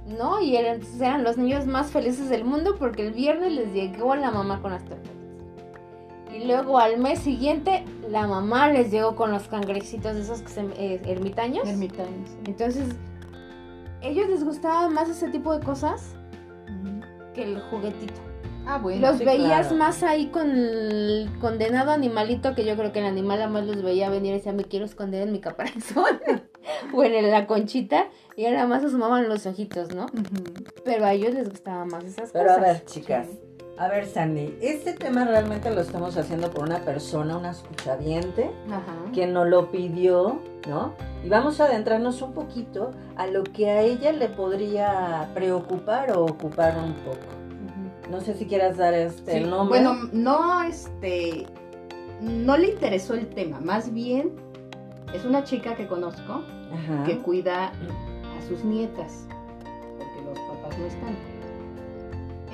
[0.06, 0.40] ¿no?
[0.42, 4.30] Y eran, eran los niños más felices del mundo porque el viernes les llegó la
[4.30, 5.23] mamá con las tortuguitas.
[6.34, 10.48] Y luego al mes siguiente, la mamá les llegó con los cangrecitos de esos que
[10.48, 11.68] se, eh, ermitaños.
[11.68, 12.28] Ermitaños.
[12.28, 12.36] sí.
[12.46, 12.88] Entonces,
[14.02, 16.14] ellos les gustaba más ese tipo de cosas
[17.34, 18.20] que el juguetito.
[18.66, 19.08] Ah, bueno.
[19.08, 19.76] Los sí, veías claro.
[19.76, 24.08] más ahí con el condenado animalito que yo creo que el animal además los veía
[24.08, 26.18] venir y decía me quiero esconder en mi caparazón
[26.94, 30.06] o en la conchita y nada más asomaban los ojitos, ¿no?
[30.84, 32.62] Pero a ellos les gustaba más esas Pero a cosas.
[32.62, 33.26] ver, chicas.
[33.76, 39.10] A ver, Sandy, este tema realmente lo estamos haciendo por una persona, una escuchaviente, Ajá.
[39.12, 40.94] que nos lo pidió, ¿no?
[41.24, 46.24] Y vamos a adentrarnos un poquito a lo que a ella le podría preocupar o
[46.24, 47.18] ocupar un poco.
[48.10, 49.80] No sé si quieras dar este Sí, el nombre.
[49.82, 51.46] Bueno, no, este,
[52.20, 54.30] no le interesó el tema, más bien
[55.12, 57.04] es una chica que conozco Ajá.
[57.06, 59.26] que cuida a sus nietas,
[59.98, 61.33] porque los papás no están.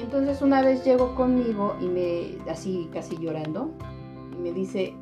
[0.01, 3.71] Entonces una vez llegó conmigo y me, así casi llorando,
[4.33, 4.95] y me dice,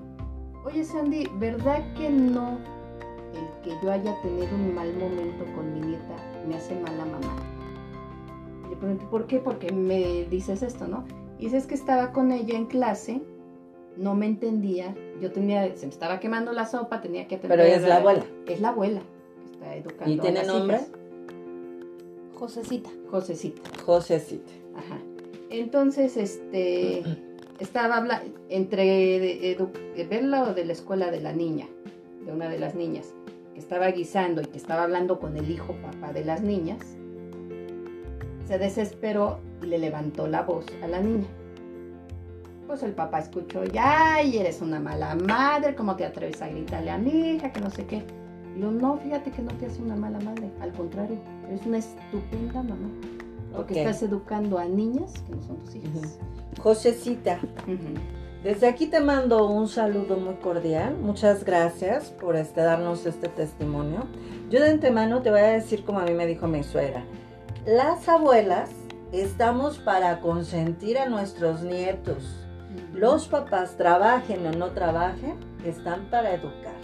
[0.65, 2.59] oye Sandy, ¿verdad que no
[3.35, 7.37] el que yo haya tenido un mal momento con mi nieta me hace mala mamá?
[8.69, 9.39] Le pregunté, ¿por qué?
[9.39, 11.05] Porque me dices esto, ¿no?
[11.39, 13.23] Y dice, es que estaba con ella en clase,
[13.97, 17.57] no me entendía, yo tenía, se me estaba quemando la sopa, tenía que atender.
[17.57, 18.25] Pero ella es la abuela.
[18.47, 19.01] Es la abuela
[19.41, 20.15] que está educando.
[20.15, 20.77] ¿Y a tiene las nombre?
[20.77, 20.91] hijas.
[22.35, 22.91] Josecita.
[23.11, 23.63] Josecita.
[23.85, 24.53] Josecita.
[24.79, 24.99] Ajá.
[25.51, 27.03] Entonces, este,
[27.59, 31.67] estaba hablando entre edu- verlo de la escuela de la niña,
[32.25, 33.15] de una de las niñas,
[33.55, 36.79] que estaba guisando y que estaba hablando con el hijo papá de las niñas,
[38.47, 41.27] se desesperó y le levantó la voz a la niña.
[42.67, 46.91] Pues el papá escuchó, ya, y eres una mala madre, ¿cómo te atreves a gritarle
[46.91, 47.51] a mi hija?
[47.53, 48.03] Que no sé qué.
[48.57, 51.17] Y yo, no, fíjate que no te hace una mala madre, al contrario,
[51.49, 52.89] eres una estupenda mamá.
[53.55, 56.19] Porque estás educando a niñas que no son tus hijas.
[56.63, 57.95] Josecita, Ujú.
[58.43, 60.97] desde aquí te mando un saludo muy cordial.
[60.97, 64.07] Muchas gracias por este, darnos este testimonio.
[64.51, 67.05] Yo de antemano te voy a decir como a mí me dijo mi suegra.
[67.67, 68.71] Las abuelas
[69.13, 72.45] estamos para consentir a nuestros nietos.
[72.93, 76.75] Los papás, trabajen o no trabajen, están para educar.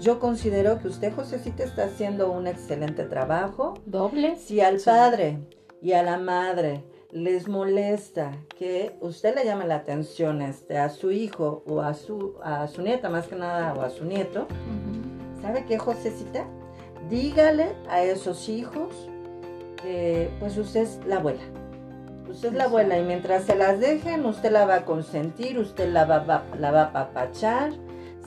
[0.00, 3.74] Yo considero que usted, Josecita, está haciendo un excelente trabajo.
[3.84, 4.36] Doble.
[4.36, 5.38] Si al padre
[5.80, 11.10] y a la madre les molesta que usted le llame la atención este, a su
[11.10, 15.40] hijo o a su, a su nieta, más que nada, o a su nieto, Ujú.
[15.42, 16.44] ¿sabe qué, Josecita?
[17.08, 19.08] Dígale a esos hijos
[19.82, 21.40] que pues usted es la abuela.
[22.28, 25.90] Usted es la abuela y mientras se las dejen, usted la va a consentir, usted
[25.90, 27.72] la va, va- la va a papachar.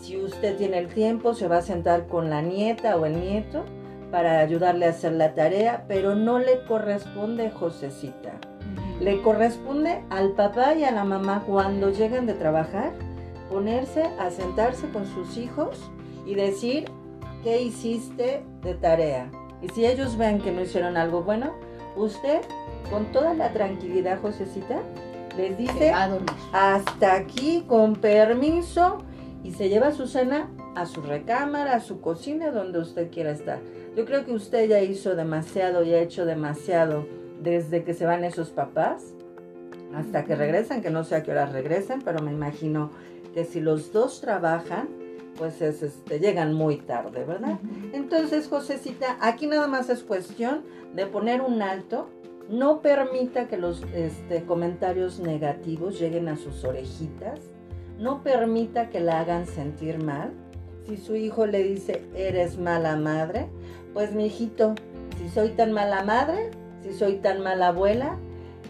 [0.01, 3.63] Si usted tiene el tiempo, se va a sentar con la nieta o el nieto
[4.11, 8.33] para ayudarle a hacer la tarea, pero no le corresponde, Josecita.
[8.99, 12.91] Le corresponde al papá y a la mamá cuando lleguen de trabajar
[13.49, 15.77] ponerse a sentarse con sus hijos
[16.25, 16.85] y decir
[17.43, 19.29] qué hiciste de tarea.
[19.61, 21.51] Y si ellos ven que no hicieron algo bueno,
[21.95, 22.41] usted
[22.89, 24.79] con toda la tranquilidad, Josecita,
[25.37, 26.09] Les dice, a
[26.51, 28.97] hasta aquí, con permiso,
[29.43, 33.59] y se lleva su cena a su recámara, a su cocina, donde usted quiera estar.
[33.95, 37.05] Yo creo que usted ya hizo demasiado y ha hecho demasiado
[37.41, 39.13] desde que se van esos papás
[39.93, 42.91] hasta que regresan, que no sé a qué horas regresen, pero me imagino
[43.33, 44.87] que si los dos trabajan,
[45.37, 47.59] pues es, este, llegan muy tarde, ¿verdad?
[47.93, 50.63] Entonces, Josecita, aquí nada más es cuestión
[50.95, 52.09] de poner un alto.
[52.49, 57.39] No permita que los este, comentarios negativos lleguen a sus orejitas.
[57.97, 60.31] No permita que la hagan sentir mal.
[60.85, 63.47] Si su hijo le dice, eres mala madre,
[63.93, 64.75] pues mi hijito,
[65.17, 66.51] si soy tan mala madre,
[66.81, 68.17] si soy tan mala abuela,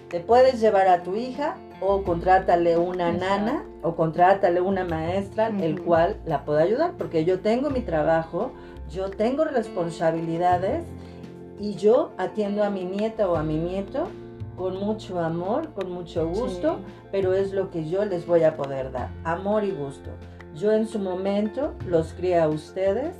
[0.09, 3.25] te puedes llevar a tu hija o contrátale una Exacto.
[3.25, 8.51] nana o contrátale una maestra, el cual la pueda ayudar, porque yo tengo mi trabajo,
[8.89, 10.85] yo tengo responsabilidades
[11.59, 14.07] y yo atiendo a mi nieta o a mi nieto
[14.57, 16.79] con mucho amor, con mucho gusto,
[17.11, 20.11] pero es lo que yo les voy a poder dar, amor y gusto.
[20.55, 23.15] Yo en su momento los crié a ustedes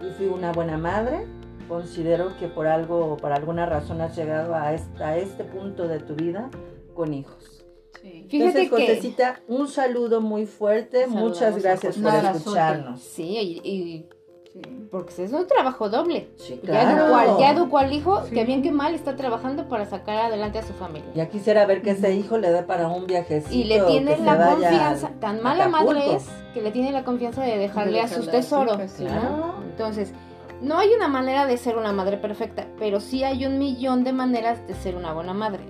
[0.00, 1.26] y fui una buena madre.
[1.68, 5.86] Considero que por algo o por alguna razón has llegado a este, a este punto
[5.86, 6.48] de tu vida
[6.94, 7.64] con hijos.
[8.00, 8.26] Sí.
[8.30, 11.02] Fíjate Entonces, que- Josecita, un saludo muy fuerte.
[11.02, 13.00] Saludamos Muchas gracias por escucharnos.
[13.00, 14.08] Sí, y, y-
[14.50, 14.62] Sí.
[14.90, 16.30] porque es un trabajo doble.
[16.36, 17.02] Sí, Ya claro.
[17.04, 18.34] educó, al, ya educó al hijo, Sí.
[18.34, 21.10] que bien que mal está trabajando para sacar adelante a su familia.
[21.14, 23.54] Ya quisiera ver que ese hijo le dé para un viajecito.
[23.54, 25.92] Y le tiene que la confianza, tan mala Acapulco.
[25.92, 28.78] madre es que le tiene la confianza de dejarle a dejarle sus a su tesoros.
[28.78, 29.06] ¿no?
[29.06, 29.54] Claro.
[29.70, 30.12] Entonces,
[30.60, 34.12] no hay una manera de ser una madre perfecta, pero sí hay un millón de
[34.12, 35.64] maneras de ser una buena madre.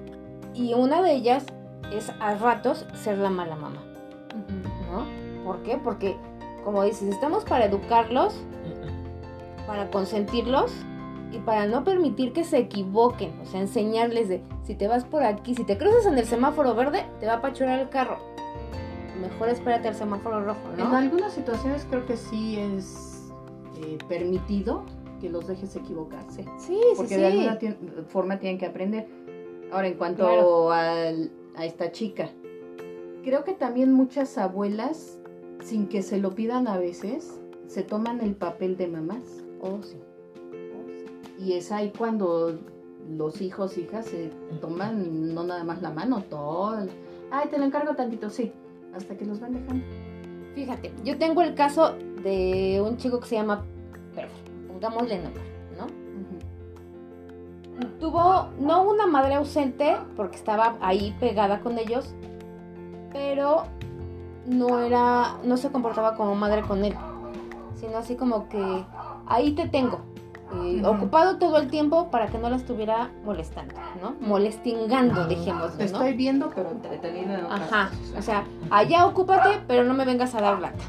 [0.55, 1.44] Y una de ellas
[1.92, 3.83] es a ratos ser la mala mamá,
[4.90, 5.05] ¿no?
[5.44, 5.79] ¿Por qué?
[5.83, 6.16] Porque,
[6.64, 8.35] como dices, estamos para educarlos,
[9.66, 10.72] para consentirlos
[11.33, 15.22] y para no permitir que se equivoquen, o sea, enseñarles de si te vas por
[15.22, 18.18] aquí, si te cruzas en el semáforo verde, te va a apachurar el carro.
[19.20, 20.96] Mejor espérate al semáforo rojo, En ¿no?
[20.96, 23.17] algunas situaciones creo que sí es
[23.83, 24.85] eh, permitido
[25.21, 26.45] que los dejes equivocarse.
[26.59, 27.38] Sí, Porque sí, de sí.
[27.49, 29.09] alguna forma tienen que aprender.
[29.73, 30.73] Ahora, en cuanto Claro.
[30.73, 32.31] al- a esta chica,
[33.25, 35.19] creo que también muchas abuelas,
[35.62, 39.45] sin que se lo pidan a veces, se toman el papel de mamás.
[39.61, 39.97] Oh, sí.
[41.38, 42.59] Y es ahí cuando
[43.11, 46.87] los hijos, hijas, se toman no nada más la mano, todo.
[47.31, 48.53] Ay, te lo encargo tantito, sí.
[48.95, 49.85] Hasta que los van dejando.
[50.59, 51.94] Fíjate, yo tengo el caso
[52.25, 53.64] de un chico que se llama
[54.12, 54.29] Pedro,
[54.66, 55.42] pongámosle nombre,
[55.79, 55.87] ¿no?
[58.01, 62.12] Tuvo no una madre ausente porque estaba ahí pegada con ellos,
[63.12, 63.66] pero
[64.47, 66.97] no era, no se comportaba como madre con él,
[67.77, 68.85] sino así como que
[69.29, 70.01] ahí te tengo,
[70.53, 70.89] eh, Ujú.
[70.91, 74.15] ocupado todo el tiempo para que no la estuviera molestando, ¿no?
[74.21, 75.85] Molestingando, dejémoslo, Te ¿no?
[75.85, 78.19] estoy viendo, pero entretenido en Ajá, cosas.
[78.19, 80.85] o sea, allá ocúpate, pero no me vengas a dar lata.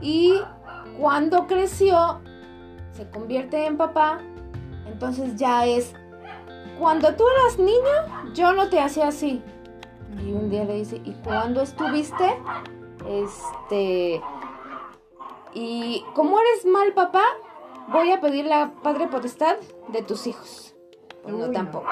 [0.00, 0.40] Y
[0.98, 2.20] cuando creció,
[2.92, 4.20] se convierte en papá,
[4.86, 5.94] entonces ya es,
[6.78, 9.42] cuando tú eras niño, yo no te hacía así.
[10.24, 12.36] Y un día le dice, ¿y cuándo estuviste?
[13.08, 14.22] Este,
[15.52, 17.24] y como eres mal papá,
[17.88, 19.56] voy a pedir la padre potestad
[19.88, 20.74] de tus hijos.
[21.26, 21.52] No Uy.
[21.52, 21.86] tampoco.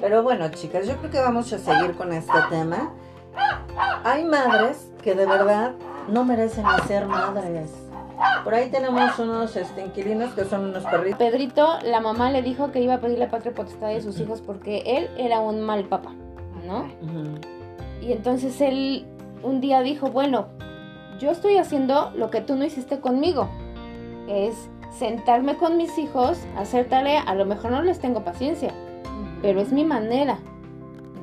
[0.00, 2.92] Pero bueno, chicas, yo creo que vamos a seguir con este tema.
[4.04, 5.74] Hay madres que de verdad
[6.08, 7.70] no merecen ser madres.
[8.44, 11.18] Por ahí tenemos unos este, inquilinos que son unos perritos.
[11.18, 14.42] Pedrito, la mamá le dijo que iba a pedir la patria potestad de sus hijos
[14.42, 16.12] porque él era un mal papá,
[16.66, 16.86] ¿no?
[18.02, 19.06] Y entonces él
[19.42, 20.48] un día dijo, bueno,
[21.18, 23.48] yo estoy haciendo lo que tú no hiciste conmigo,
[24.28, 28.72] es sentarme con mis hijos, hacer tarea, a lo mejor no les tengo paciencia,
[29.42, 30.38] pero es mi manera,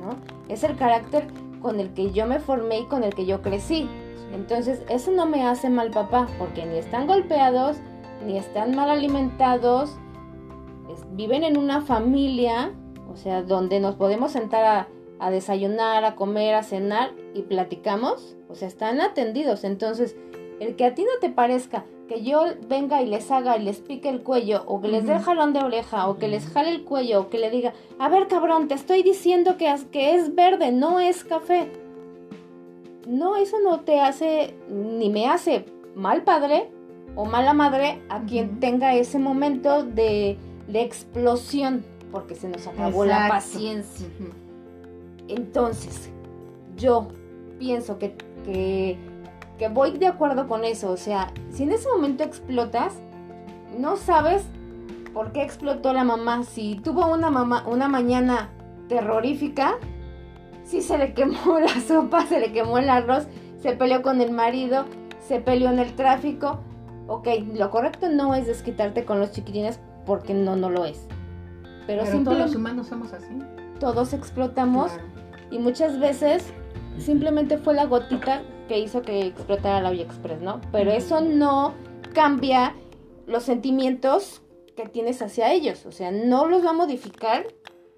[0.00, 0.16] ¿no?
[0.48, 1.26] Es el carácter
[1.60, 3.88] con el que yo me formé y con el que yo crecí.
[4.34, 7.78] Entonces, eso no me hace mal papá, porque ni están golpeados,
[8.26, 9.96] ni están mal alimentados,
[10.92, 12.72] es- viven en una familia,
[13.12, 14.88] o sea, donde nos podemos sentar a,
[15.18, 19.64] a desayunar, a comer, a cenar y platicamos, o sea, están atendidos.
[19.64, 20.16] Entonces,
[20.60, 23.80] el que a ti no te parezca que yo venga y les haga y les
[23.80, 26.70] pique el cuello, o que les dé el jalón de oreja, o que les jale
[26.70, 30.34] el cuello, o que le diga, a ver cabrón, te estoy diciendo que, que es
[30.34, 31.70] verde, no es café.
[33.06, 36.70] No, eso no te hace, ni me hace mal padre
[37.16, 43.04] o mala madre a quien tenga ese momento de, de explosión, porque se nos acabó
[43.04, 44.06] la paciencia.
[45.28, 46.10] Entonces,
[46.76, 47.08] yo
[47.58, 48.98] pienso que, que,
[49.62, 50.90] que voy de acuerdo con eso.
[50.90, 52.94] O sea, si en ese momento explotas,
[53.78, 54.42] no sabes
[55.14, 56.42] por qué explotó la mamá.
[56.42, 58.50] Si tuvo una mamá, una mañana
[58.88, 59.74] terrorífica,
[60.64, 63.28] sí se le quemó la sopa, se le quemó el arroz,
[63.60, 64.84] se peleó con el marido,
[65.28, 66.58] se peleó en el tráfico.
[67.06, 71.06] Ok, lo correcto no es desquitarte con los chiquitines porque no, no lo es.
[71.86, 73.38] Pero, Pero todos los humanos somos así.
[73.78, 75.08] todos explotamos Claro.
[75.52, 76.52] y muchas veces
[76.98, 80.62] simplemente fue la gotita que hizo que explotara la olla express, ¿no?
[80.72, 81.74] Pero eso no
[82.14, 82.74] cambia
[83.26, 84.40] los sentimientos
[84.74, 87.44] que tienes hacia ellos, o sea, no los va a modificar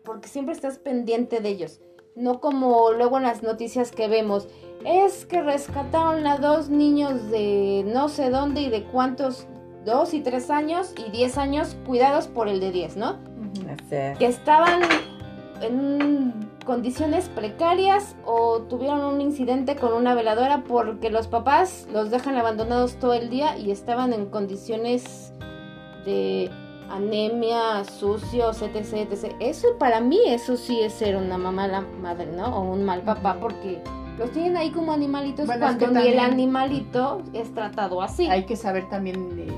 [0.04, 1.80] porque siempre estás pendiente de ellos.
[2.16, 4.48] No como luego en las noticias que vemos,
[4.84, 9.46] es que rescataron a dos niños de no sé dónde y de cuántos,
[9.84, 13.20] dos y tres años y diez años cuidados por el de diez, ¿no?
[14.18, 14.82] Que estaban
[15.60, 22.36] en condiciones precarias o tuvieron un incidente con una veladora porque los papás los dejan
[22.36, 25.32] abandonados todo el día y estaban en condiciones
[26.04, 26.50] de
[26.90, 29.34] anemia, sucios, etc, etc.
[29.40, 32.46] Eso para mí eso sí es ser una mamá la madre, ¿no?
[32.56, 33.82] O un mal papá porque
[34.18, 38.28] los tienen ahí como animalitos Bueno, es cuando que ni el animalito es tratado así.
[38.28, 39.48] Hay que saber también, eh,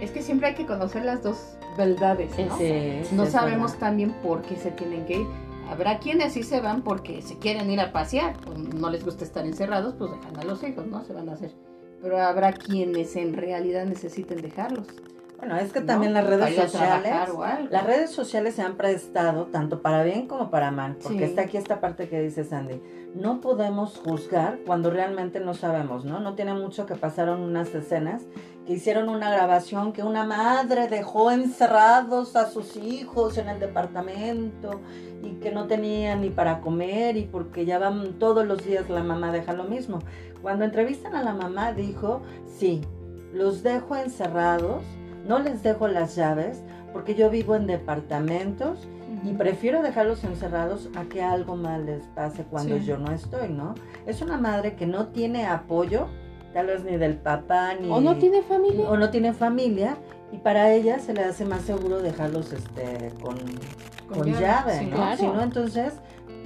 [0.00, 2.56] es que siempre hay que conocer las dos verdades, ¿no?
[2.56, 3.86] Sí, sí, No sabemos verdad.
[3.88, 5.26] también por qué se tienen que ir.
[5.68, 9.24] Habrá quienes sí se van porque se quieren ir a pasear, o no les gusta
[9.24, 11.04] estar encerrados, pues dejan a los hijos, ¿no?
[11.04, 11.52] Se van a hacer.
[12.02, 14.86] Pero habrá quienes en realidad necesiten dejarlos.
[15.38, 15.86] Bueno, es que ¿no?
[15.86, 17.12] también las redes sociales,
[17.70, 21.24] las redes sociales se han prestado tanto para bien como para mal, porque Sí.
[21.24, 22.80] está aquí esta parte que dice Sandy.
[23.14, 26.20] No podemos juzgar cuando realmente no sabemos, ¿no?
[26.20, 28.22] No tiene mucho que pasaron unas escenas
[28.66, 34.80] que hicieron una grabación que una madre dejó encerrados a sus hijos en el departamento
[35.22, 39.02] y que no tenían ni para comer y porque ya van todos los días la
[39.02, 40.00] mamá deja lo mismo.
[40.42, 42.82] Cuando entrevistan a la mamá dijo, sí,
[43.32, 44.82] los dejo encerrados,
[45.26, 48.88] no les dejo las llaves porque yo vivo en departamentos
[49.24, 52.84] y prefiero dejarlos encerrados a que algo mal les pase cuando Sí.
[52.84, 53.74] yo no estoy, ¿no?
[54.06, 56.06] Es una madre que no tiene apoyo,
[56.52, 57.90] tal vez ni del papá, ni...
[57.90, 58.88] o no tiene familia.
[58.88, 59.96] o no tiene familia,
[60.32, 63.36] y para ella se le hace más seguro dejarlos este, con,
[64.08, 64.86] Con con llave, llave, sí.
[64.86, 64.96] ¿no?
[64.96, 65.16] Claro.
[65.16, 65.92] Si no, entonces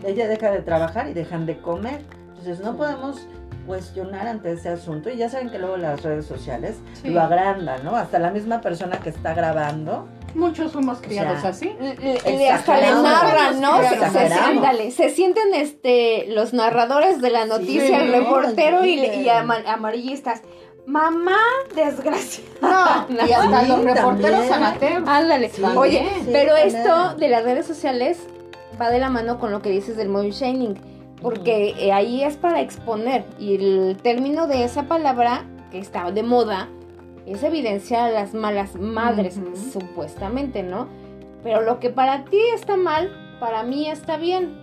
[0.04, 2.00] ella deja de trabajar y dejan de comer.
[2.30, 2.78] Entonces no Sí.
[2.78, 3.26] podemos
[3.66, 7.10] cuestionar ante ese asunto y ya saben que luego las redes sociales Sí.
[7.10, 7.94] lo agrandan, ¿no?
[7.96, 10.08] Hasta la misma persona que está grabando.
[10.34, 11.74] Muchos somos criados sea, así.
[11.80, 13.80] Le- le- le- hasta le narran, ¿no?
[13.82, 17.92] Se, ándale, se sienten este los narradores de la noticia, Sí.
[17.92, 20.42] el reportero y, y ama- amarillistas.
[20.86, 21.36] Mamá
[21.74, 23.06] desgraciada.
[23.08, 25.06] No, y hasta Sí, los reporteros amateurs.
[25.06, 25.48] Ándale.
[25.50, 28.26] Sí, Oye, sí, pero esto de las redes sociales
[28.80, 30.74] va de la mano con lo que dices del mobile shaming,
[31.22, 36.22] porque eh, ahí es para exponer y el término de esa palabra que está de
[36.22, 36.68] moda
[37.26, 39.38] es evidenciar a las malas madres,
[39.72, 40.88] supuestamente, ¿no?
[41.42, 44.56] Pero lo que para ti está mal, para mí está bien,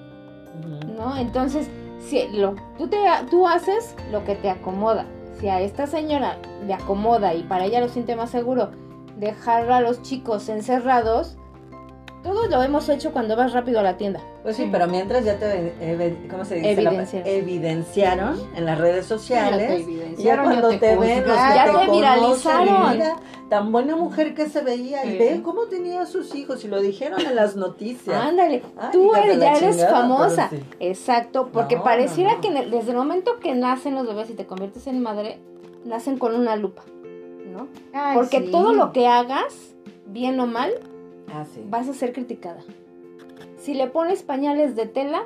[0.97, 1.15] ¿no?
[1.17, 2.97] Entonces, si lo, tú, te,
[3.29, 5.05] tú haces lo que te acomoda.
[5.39, 8.71] Si a esta señora le acomoda y para ella lo siente más seguro
[9.17, 11.37] dejar a los chicos encerrados,
[12.27, 14.19] todos lo hemos hecho cuando vas rápido a la tienda.
[14.43, 14.69] Pues sí, Sí.
[14.71, 16.71] pero mientras ya te, evi- ¿cómo se dice?
[16.73, 17.27] Evidenciaron.
[17.27, 19.85] evidenciaron en las redes Ya te sociales.
[20.17, 21.35] Ya cuando ya te, ven, los.
[21.37, 22.91] Ya te, te conocen, viralizaron.
[22.91, 23.15] mira,
[23.49, 26.81] tan buena mujer que se veía y ve cómo tenía a sus hijos y lo
[26.81, 28.15] dijeron en las noticias.
[28.21, 30.49] Ándale, Ay, tú eres, ya eres chingada, famosa.
[30.49, 30.59] sí.
[30.81, 32.41] Exacto, porque No, pareciera no, no.
[32.41, 35.39] que en el- desde el momento que nacen los bebés y te conviertes en madre,
[35.85, 36.83] nacen con una lupa,
[37.53, 37.67] ¿no?
[37.93, 38.51] Ay, Porque sí.
[38.51, 39.53] todo lo que hagas,
[40.07, 40.71] bien o mal,
[41.33, 42.61] Ah, vas a ser criticada.
[43.57, 45.23] Si le pones pañales de tela,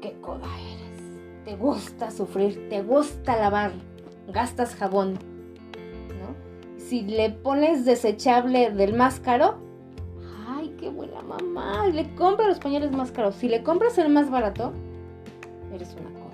[0.00, 1.44] qué coda eres.
[1.44, 3.72] Te gusta sufrir, te gusta lavar,
[4.28, 6.80] gastas jabón, ¿no?
[6.80, 9.58] Si le pones desechable del más caro,
[10.46, 13.34] ay, qué buena mamá, le compra los pañales más caros.
[13.36, 14.72] Si le compras el más barato,
[15.74, 16.29] eres una coda.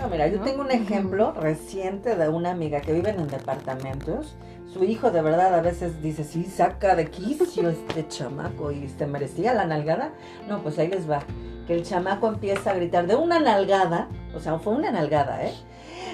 [0.00, 0.44] No, mira, yo ¿no?
[0.44, 4.34] tengo un ejemplo reciente de una amiga que vive en departamentos.
[4.72, 9.06] Su hijo de verdad a veces dice, sí, saca de quicio este chamaco y se
[9.06, 10.12] merecía la nalgada.
[10.48, 11.22] No, pues ahí les va.
[11.66, 15.52] Que el chamaco empieza a gritar de una nalgada, o sea, fue una nalgada, ¿eh?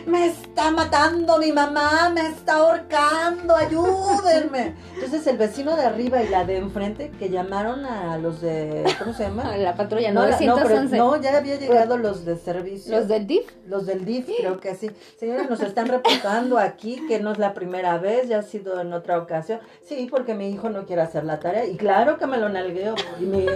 [0.09, 4.75] Me está matando mi mamá, me está ahorcando, ayúdenme.
[4.95, 9.13] Entonces el vecino de arriba y la de enfrente que llamaron a los de, ¿cómo
[9.13, 9.57] se llama?
[9.59, 10.97] La patrulla No, la- no, pero 911.
[10.97, 12.97] no, ya había llegado los de servicio.
[12.97, 13.45] Los del DIF.
[13.67, 14.91] Los del DIF, creo que sí.
[15.19, 18.93] Señora, nos están reportando aquí que no es la primera vez, ya ha sido en
[18.93, 19.61] otra ocasión.
[19.87, 21.67] Sí, porque mi hijo no quiere hacer la tarea.
[21.67, 22.95] Y claro que me lo nalgueo.
[23.21, 23.47] Y mi,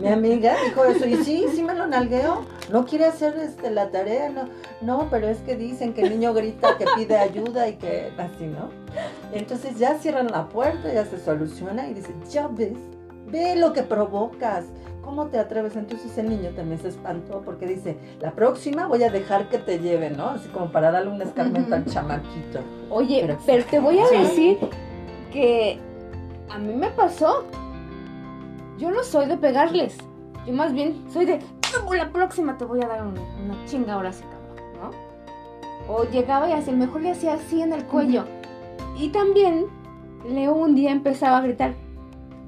[0.00, 1.06] mi amiga dijo eso.
[1.06, 2.44] Y sí, sí me lo nalgueo.
[2.70, 4.28] No quiere hacer este, la tarea.
[4.30, 4.48] No,
[4.80, 8.46] no, pero es que dicen que el niño grita, que pide ayuda y que así,
[8.46, 8.68] ¿no?
[9.32, 12.78] Entonces ya cierran la puerta, ya se soluciona y dice, ya ves,
[13.30, 14.64] ve lo que provocas.
[15.02, 15.74] ¿Cómo te atreves?
[15.76, 19.78] Entonces el niño también se espantó porque dice, la próxima voy a dejar que te
[19.78, 20.28] lleven, ¿no?
[20.30, 22.60] Así como para darle un escarmiento al chamaquito.
[22.90, 24.16] Oye, Pero pero, te voy a Sí.
[24.18, 24.58] decir
[25.32, 25.78] que
[26.50, 27.44] a mí me pasó.
[28.78, 29.96] Yo no soy de pegarles.
[30.46, 31.38] Yo más bien soy de,
[31.76, 34.24] "Como la próxima te voy a dar un- una chinga ahora sí.
[35.92, 38.24] O llegaba y así, mejor le hacía así en el cuello.
[38.96, 39.66] Y también
[40.28, 41.74] Leo un día empezaba a gritar,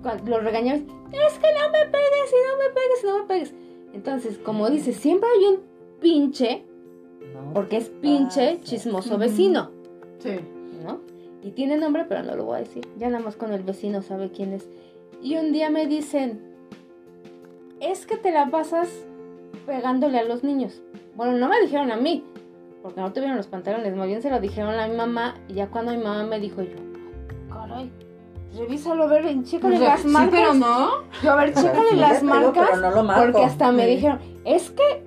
[0.02, 3.24] cuando lo regañaba, es que no me pegues, y no me pegues, y no me
[3.24, 3.54] pegues.
[3.94, 5.60] Entonces, como dices, siempre hay un
[6.00, 6.64] pinche,
[7.34, 7.52] ¿no?
[7.52, 8.60] porque es pinche, Pasa.
[8.62, 9.18] chismoso Ujú.
[9.18, 9.70] vecino.
[10.20, 10.38] Sí.
[10.84, 11.00] ¿no?
[11.42, 12.86] Y tiene nombre, pero no lo voy a decir.
[12.98, 14.68] Ya nada más con el vecino sabe quién es.
[15.22, 16.40] Y un día me dicen,
[17.80, 18.88] es que te la pasas
[19.66, 20.82] pegándole a los niños.
[21.16, 22.24] Bueno, no me dijeron a mí,
[22.82, 25.34] porque no tuvieron los pantalones, más bien se lo dijeron a mi mamá.
[25.48, 26.76] Y ya cuando mi mamá me dijo, yo,
[27.52, 27.90] caray,
[28.56, 30.30] revísalo, a ver, chécale las sí, marcas.
[30.40, 30.90] pero no.
[31.22, 32.68] Yo, a ver, chécale sí las marcas.
[32.72, 33.22] pero no lo marco.
[33.32, 33.90] Porque hasta me Sí.
[33.96, 35.04] dijeron, es que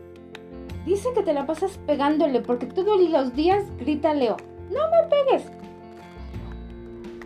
[0.86, 4.38] dice que te la pasas pegándole, porque todos los días grita Leo,
[4.71, 5.51] no me pegues.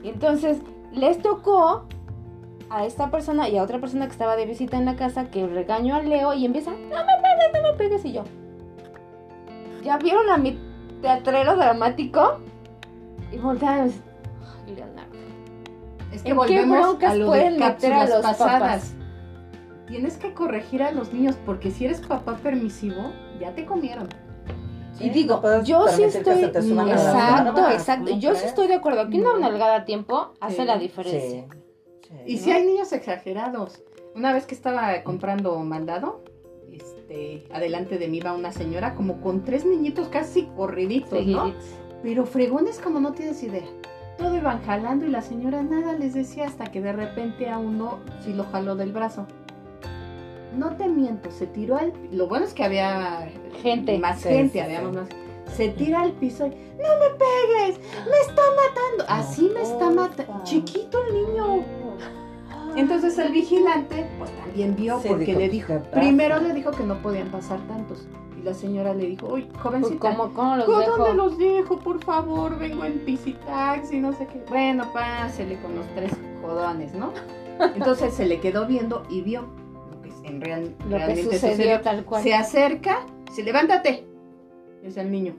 [0.03, 0.59] Y entonces
[0.93, 1.83] les tocó
[2.69, 5.45] a esta persona y a otra persona que estaba de visita en la casa que
[5.47, 8.05] regañó a Leo y empieza, no me pegues, no me pegues.
[8.05, 8.23] Y yo,
[9.83, 10.59] ¿ya vieron a mi
[11.01, 12.39] teatrero dramático?
[13.31, 14.03] Y voltearon y dicen,
[14.67, 15.09] "Ay, Leonardo.
[16.11, 18.59] Es que ¿En qué volvemos broncas a lo pueden de meter a los pasadas.
[18.61, 18.93] papás?
[19.87, 24.07] Tienes que corregir a los niños porque si eres papá permisivo, ya te comieron.
[24.93, 26.43] Sí, y digo, no yo sí estoy.
[26.43, 28.05] exacto, exacto.
[28.09, 29.01] ¿cómo Yo sí estoy de acuerdo.
[29.01, 29.39] Aquí una No.
[29.39, 30.65] nalgada a tiempo hace Sí.
[30.65, 31.45] la diferencia.
[31.49, 31.59] Sí,
[32.09, 32.13] sí.
[32.25, 33.81] Y si hay niños exagerados.
[34.15, 36.23] Una vez que estaba comprando mandado,
[36.83, 41.45] este, adelante de mí iba una señora como con tres niñitos casi corriditos, ¿no?
[41.45, 41.65] Seguiditos.
[42.03, 43.67] Pero fregones como no tienes idea.
[44.17, 47.99] Todo iban jalando y la señora nada les decía hasta que de repente a uno
[48.23, 49.25] sí lo jaló del brazo.
[50.57, 51.93] No te miento, se tiró al...
[52.11, 53.29] Lo bueno es que había
[53.61, 53.97] Gente.
[53.99, 54.97] más Sí, gente, sí, habíamos sí.
[54.97, 55.09] más...
[55.55, 56.49] Se tira al piso y...
[56.49, 56.55] ¡No
[56.99, 57.79] me pegues!
[58.05, 59.05] ¡Me está matando!
[59.07, 60.43] Así me está matando.
[60.43, 61.63] Chiquito el niño.
[62.79, 66.83] Entonces el vigilante, pues también vio, Sí, porque dijo, le dijo, primero le dijo que
[66.83, 68.07] no podían pasar tantos.
[68.39, 70.97] Y la señora le dijo, uy, Pues, jovencita, ¿Cómo, cómo los ¿Con dejo?
[70.97, 71.77] dónde los dejo?
[71.79, 74.41] Por favor, vengo en pisitaxi, no sé qué.
[74.49, 77.11] Bueno, pásele con los tres jodones, ¿no?
[77.75, 79.41] Entonces se le quedó viendo y vio
[79.91, 81.81] lo que en real, Lo que realmente sucedió, sucedió.
[81.81, 82.23] tal cual.
[82.23, 82.99] Se acerca,
[83.33, 84.05] se levántate.
[84.83, 85.35] Es el niño,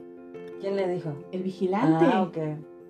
[0.59, 1.11] ¿Quién le dijo?
[1.31, 2.05] el vigilante.
[2.13, 2.37] Ah, ok.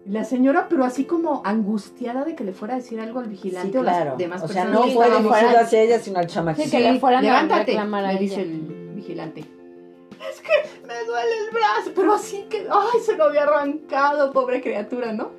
[0.06, 3.72] La señora, pero así como angustiada de que le fuera a decir algo al vigilante
[3.72, 4.06] Sí, o claro.
[4.12, 4.80] las demás o sea, personas.
[4.80, 6.66] no que fue estábamos- dirigido hacia ella, sino al chamaquito.
[6.66, 9.42] Sí, que le fueran a levántate, a le dice el vigilante.
[9.42, 14.62] Es que me duele el brazo, pero así que, ay, se lo había arrancado, pobre
[14.62, 15.32] criatura, ¿no?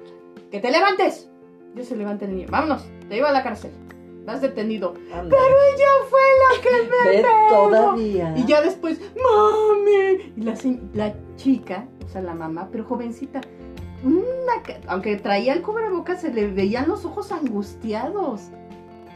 [0.51, 1.29] Que te levantes.
[1.75, 3.73] Yo se levanta el niño, vámonos, te llevo a la cárcel.
[4.25, 4.95] Vas detenido.
[5.13, 5.43] Ándale.
[5.75, 8.35] Ella fue la que me todavía.
[8.37, 10.33] Y ya después, mami.
[10.37, 10.55] Y la,
[10.95, 13.41] la chica, o sea, la mamá, pero jovencita,
[14.05, 14.53] una
[14.89, 18.43] aunque traía el cubrebocas, se le veían los ojos angustiados.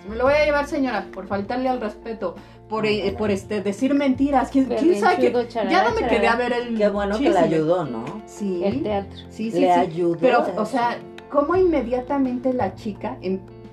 [0.09, 2.37] Me lo voy a llevar, señora, por faltarle al respeto,
[2.68, 4.51] por, eh, por este, decir mentiras.
[4.51, 6.09] ¿Quién, quién sabe charará, Ya no me charará.
[6.09, 6.78] quería ver el.
[6.78, 8.05] Qué bueno que le ayudó, ¿no?
[8.26, 8.62] Sí.
[8.64, 9.18] El teatro.
[9.30, 9.80] Sí, sí, le sí.
[9.80, 10.16] ayudó.
[10.20, 10.99] Pero, o sea,
[11.30, 13.16] cómo inmediatamente la chica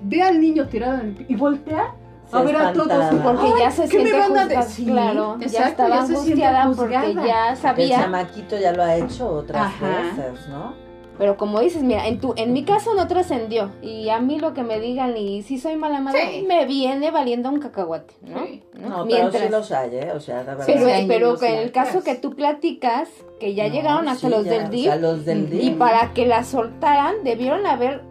[0.02, 1.94] ve al niño tirado en el y voltea
[2.28, 3.14] Se a ver a todos.
[3.22, 4.90] Porque ya se ¿qué me siente van a decir?
[4.90, 5.36] claro.
[5.38, 8.00] ya Exacto, estaba ya se siente angustiada porque ya Porque el sabía.
[8.00, 9.86] chamaquito ya lo ha hecho otras Ajá.
[10.16, 10.83] veces, ¿no?
[11.16, 13.70] Pero como dices, mira, en tu, en mi caso no trascendió.
[13.82, 16.44] Y a mí lo que me digan, y si soy mala madre, Sí.
[16.46, 18.44] me viene valiendo un cacahuate, ¿no?
[18.46, 18.62] Sí.
[18.74, 18.88] ¿No?
[18.88, 20.12] No, Mientras- pero sí los hay, ¿eh?
[20.12, 20.64] O sea, de verdad.
[20.66, 23.08] Pero, Sí, hay pero en el caso que tú platicas,
[23.38, 25.54] que ya No, llegaron hasta sí, los ya, del o DIF, sea, los del Ujú.
[25.54, 25.78] y DIF.
[25.78, 28.02] para que la soltaran, debieron haber,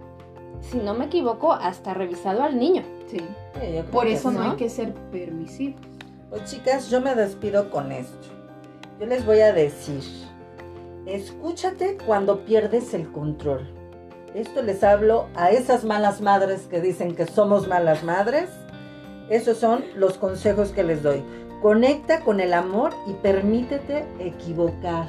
[0.61, 2.83] si no me equivoco, hasta revisado al niño.
[3.07, 3.17] Sí.
[3.91, 4.51] Por eso ¿no?
[4.51, 5.79] hay que ser permisivos.
[6.29, 8.29] Pues chicas, yo me despido con esto.
[8.99, 10.01] Yo les voy a decir,
[11.05, 13.67] escúchate cuando pierdes el control.
[14.33, 18.49] Esto les hablo a esas malas madres que dicen que somos malas madres.
[19.29, 21.23] Esos son los consejos que les doy.
[21.61, 25.07] Conecta con el amor y permítete equivocar.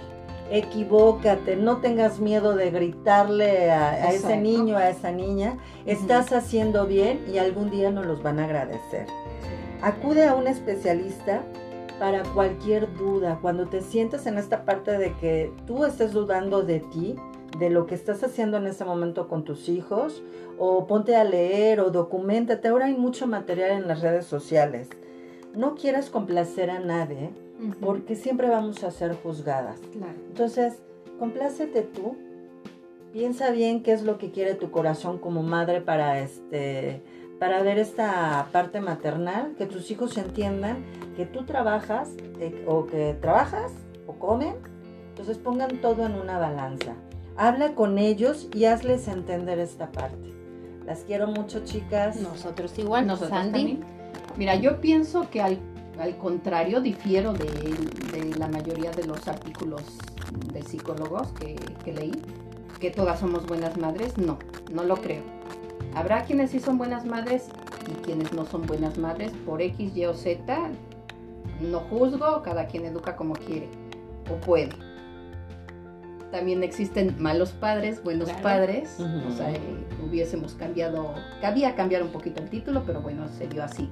[0.50, 5.56] Equivócate, no tengas miedo de gritarle a, a ese niño, a esa niña.
[5.86, 9.06] Estás haciendo bien y algún día nos los van a agradecer.
[9.80, 11.42] Acude a un especialista
[11.98, 13.38] para cualquier duda.
[13.40, 17.16] Cuando te sientas en esta parte de que tú estés dudando de ti,
[17.58, 20.22] de lo que estás haciendo en este momento con tus hijos,
[20.58, 22.68] o ponte a leer o documentate.
[22.68, 24.88] Ahora hay mucho material en las redes sociales.
[25.54, 27.30] No quieras complacer a nadie,
[27.80, 29.78] porque siempre vamos a ser juzgadas.
[29.92, 30.14] Claro.
[30.28, 30.74] Entonces,
[31.18, 32.16] complácete tú.
[33.12, 37.00] Piensa bien qué es lo que quiere tu corazón como madre para este
[37.38, 40.84] para ver esta parte maternal, que tus hijos entiendan
[41.16, 42.10] que tú trabajas
[42.40, 43.72] eh, o que trabajas
[44.06, 44.54] o comen,
[45.10, 46.94] entonces pongan todo en una balanza.
[47.36, 50.32] Habla con ellos y hazles entender esta parte.
[50.86, 52.16] Las quiero mucho, chicas.
[52.20, 53.52] Nosotros igual, Nosotros Sandy.
[53.58, 53.80] también.
[54.36, 55.58] Mira, yo pienso que al,
[55.98, 57.46] al contrario, difiero de,
[58.12, 59.82] de la mayoría de los artículos
[60.52, 61.54] de psicólogos que,
[61.84, 62.12] que leí,
[62.80, 64.18] que todas somos buenas madres.
[64.18, 64.38] No,
[64.72, 65.22] no lo creo.
[65.94, 67.48] Habrá quienes sí son buenas madres
[67.90, 70.70] y quienes no son buenas madres por X, Y o Z.
[71.60, 73.68] No juzgo, cada quien educa como quiere
[74.30, 74.70] o puede.
[76.30, 78.42] También existen malos padres, buenos Claro.
[78.42, 78.96] padres.
[78.98, 79.28] Ujú.
[79.28, 79.58] O sea, eh,
[80.04, 83.88] hubiésemos cambiado, cabía cambiar un poquito el título, pero bueno, se dio así.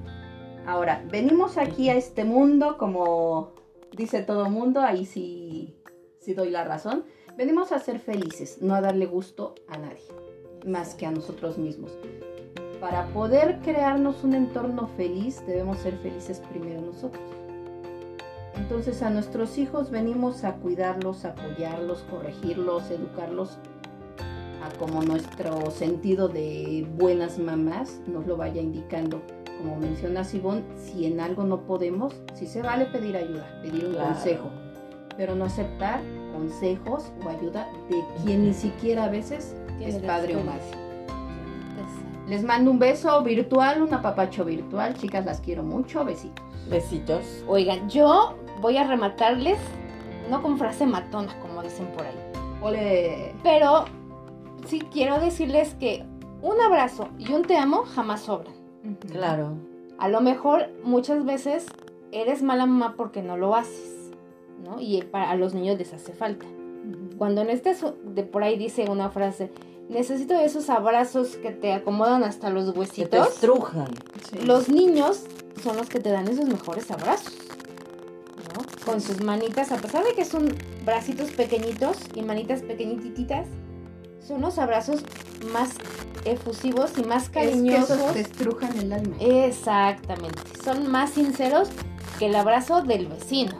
[0.65, 3.53] Ahora, venimos aquí a este mundo, como
[3.95, 5.75] dice todo mundo, ahí sí,
[6.19, 7.05] sí doy la razón.
[7.37, 10.03] Venimos a ser felices, no a darle gusto a nadie,
[10.65, 11.91] más que a nosotros mismos.
[12.81, 17.23] Para poder crearnos un entorno feliz, debemos ser felices primero nosotros.
[18.75, 23.59] Entonces a nuestros hijos venimos a cuidarlos, apoyarlos, corregirlos, educarlos
[24.65, 29.21] a como nuestro sentido de buenas mamás nos lo vaya indicando.
[29.59, 33.91] Como menciona Sibón, si en algo no podemos, sí se vale pedir ayuda, pedir un
[33.93, 34.07] Claro.
[34.07, 34.49] consejo,
[35.17, 36.01] pero no aceptar
[36.33, 40.63] consejos o ayuda de quien ni siquiera a veces es padre o madre.
[42.27, 44.95] Les mando un beso virtual, un apapacho virtual.
[44.95, 46.03] Chicas, las quiero mucho.
[46.03, 46.43] Besitos.
[46.69, 47.43] Besitos.
[47.47, 49.57] Oigan, yo voy a rematarles,
[50.29, 52.15] no con frase matona, como dicen por ahí,
[52.61, 53.33] Ole.
[53.43, 53.85] pero
[54.67, 56.05] sí quiero decirles que
[56.41, 58.53] un abrazo y un te amo jamás sobran.
[59.11, 59.53] Claro.
[59.97, 61.65] A lo mejor muchas veces
[62.11, 64.11] eres mala mamá porque no lo haces,
[64.63, 64.79] ¿no?
[64.79, 66.45] Y para a los niños les hace falta.
[67.17, 69.51] Cuando en este de por ahí dice una frase,
[69.89, 73.27] necesito esos abrazos que te acomodan hasta los Que te huesitos.
[73.29, 73.87] estrujan.
[74.29, 74.39] Sí.
[74.45, 75.25] Los niños
[75.61, 77.33] son los que te dan esos mejores abrazos.
[78.85, 80.55] Con sus manitas, a pesar de que son
[80.85, 83.47] bracitos pequeñitos y manitas pequeñititas,
[84.25, 85.03] son los abrazos
[85.51, 85.71] más
[86.25, 87.97] efusivos y más Es que cariñosos.
[87.97, 89.15] esos te estrujan el alma.
[89.19, 90.39] Exactamente.
[90.63, 91.69] Son más sinceros
[92.19, 93.53] que el abrazo del vecino,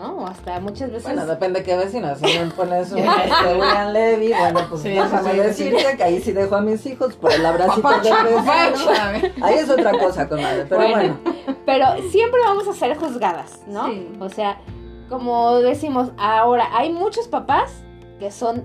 [0.00, 0.16] ¿no?
[0.18, 1.04] O hasta muchas veces.
[1.04, 2.14] Bueno, depende de qué vecino.
[2.16, 5.36] Si me pones un este, William Levy, bueno, pues Sí, déjame sí, sí,
[5.70, 9.34] decirte que ahí sí dejo a mis hijos por el abracito del vecino.
[9.44, 10.64] Ahí es otra cosa, comadre.
[10.68, 10.94] Pero Bueno.
[11.22, 11.37] bueno.
[11.68, 13.86] Pero siempre vamos a ser juzgadas, ¿no?
[13.88, 14.08] Sí.
[14.20, 14.60] O sea,
[15.08, 17.84] como decimos, ahora hay muchos papás
[18.18, 18.64] que son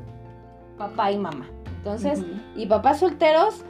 [0.77, 1.49] papá y mamá.
[1.77, 2.23] Entonces,
[2.55, 3.63] y papás solteros,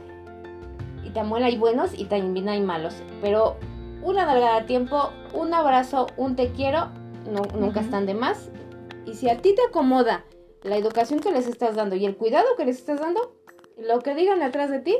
[1.04, 2.94] y también hay buenos y también hay malos.
[3.20, 3.56] Pero
[4.02, 6.90] una nalgada a tiempo, un abrazo, un te quiero,
[7.28, 8.50] no- nunca están de más.
[9.04, 10.24] Y si a ti te acomoda
[10.62, 13.34] la educación que les estás dando y el cuidado que les estás dando,
[13.76, 14.96] lo que digan atrás de ti,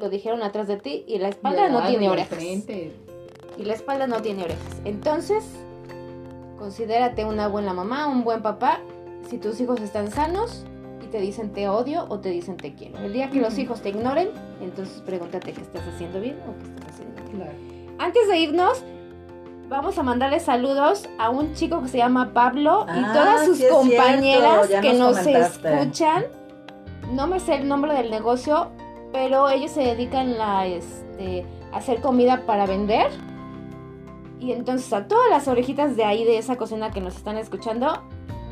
[0.00, 2.36] lo dijeron atrás de ti y la espalda no tiene orejas.
[2.38, 2.92] frente.
[3.60, 4.80] Y la espalda no tiene orejas.
[4.86, 5.44] Entonces,
[6.58, 8.80] considérate una buena mamá, un buen papá,
[9.28, 10.64] si tus hijos están sanos
[11.04, 12.98] y te dicen te odio o te dicen te quiero.
[13.00, 14.30] El día que los hijos te ignoren,
[14.62, 17.30] entonces pregúntate qué estás haciendo bien o qué estás haciendo mal.
[17.32, 17.52] Claro.
[17.98, 18.82] Antes de irnos,
[19.68, 23.58] vamos a mandarle saludos a un chico que se llama Pablo y Ah, todas sus
[23.58, 26.24] sí compañeras que nos escuchan.
[27.12, 28.70] No me sé el nombre del negocio,
[29.12, 33.10] pero ellos se dedican a, este, a hacer comida para vender.
[34.40, 38.02] Y entonces a todas las orejitas de ahí de esa cocina que nos están escuchando,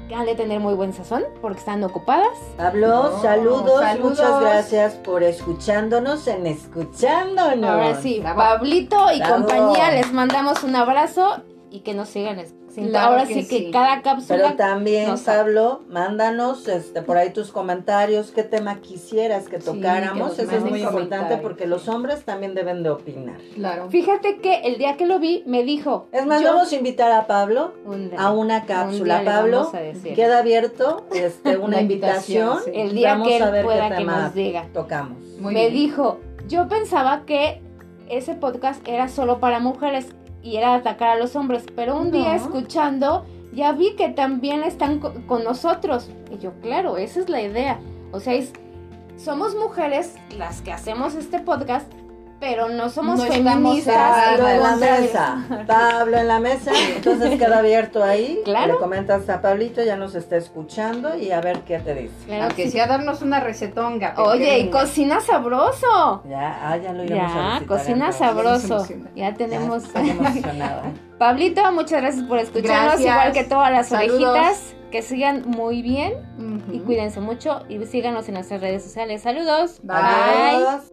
[0.08, 2.28] que han de tener muy buen sazón porque están ocupadas.
[2.56, 4.10] Pablo, No, saludos, saludos.
[4.10, 7.70] muchas gracias por escuchándonos en Escuchándonos.
[7.70, 8.38] Ahora sí, bravo.
[8.38, 9.34] Pablito y Bravo.
[9.46, 12.38] compañía, les mandamos un abrazo y que nos sigan.
[12.74, 13.70] Claro Ahora que sí que sí.
[13.72, 19.48] cada cápsula Pero también, nos- Pablo, mándanos este, por ahí tus comentarios, qué tema quisieras
[19.48, 20.34] que Sí, tocáramos.
[20.34, 23.38] que Eso es muy importante porque los hombres también deben de opinar.
[23.54, 23.88] Claro.
[23.90, 26.08] Fíjate que el día que lo vi me dijo.
[26.12, 29.20] Es más, yo- vamos a invitar a Pablo Un día- a una un cápsula.
[29.20, 29.72] día Pablo,
[30.14, 32.58] queda abierto este, una invitación.
[32.64, 32.70] sí.
[32.74, 34.66] El día Vamos que él a ver pueda qué que nos diga.
[34.72, 35.18] tocamos.
[35.40, 35.72] Muy me bien.
[35.74, 37.60] dijo, yo pensaba que
[38.08, 40.06] ese podcast era solo para mujeres
[40.42, 42.34] y era atacar a los hombres, pero un día No.
[42.36, 46.10] escuchando ya vi que también están co- con nosotros.
[46.30, 47.78] Y yo, claro, esa es la idea.
[48.12, 48.52] O sea, es-
[49.16, 51.90] somos mujeres las que hacemos este podcast,
[52.40, 53.96] pero no somos No feministas.
[53.96, 55.44] Pablo en la mesa.
[55.66, 56.70] Pablo en la mesa.
[56.96, 58.40] Entonces queda abierto ahí.
[58.44, 58.74] Claro.
[58.74, 62.14] Le comentas a Pablito, ya nos está escuchando y a ver qué te dice.
[62.26, 62.70] Claro Aunque que sí.
[62.72, 64.14] sea darnos una recetonga.
[64.18, 66.22] Oye, y cocina sabroso.
[66.28, 68.18] Ya, ah, ya lo iremos a Ya, visitar, cocina entonces.
[68.68, 68.86] sabroso.
[69.16, 69.82] Ya tenemos.
[69.82, 70.82] Ya, estoy emocionada.
[71.18, 73.10] Pablito, muchas gracias por escucharnos, Gracias.
[73.12, 74.22] igual que todas las Saludos.
[74.36, 74.74] orejitas.
[74.92, 76.14] Que sigan muy bien
[76.72, 79.20] y cuídense mucho y síganos en nuestras redes sociales.
[79.22, 79.80] Saludos.
[79.82, 79.96] Bye.
[79.98, 80.92] Adiós.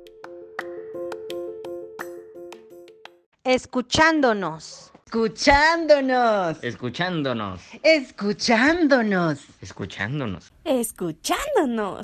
[3.46, 4.92] Escuchándonos.
[5.06, 6.64] Escuchándonos.
[6.64, 7.62] Escuchándonos.
[7.84, 9.40] Escuchándonos.
[9.62, 10.52] Escuchándonos.
[10.64, 12.04] Escuchándonos.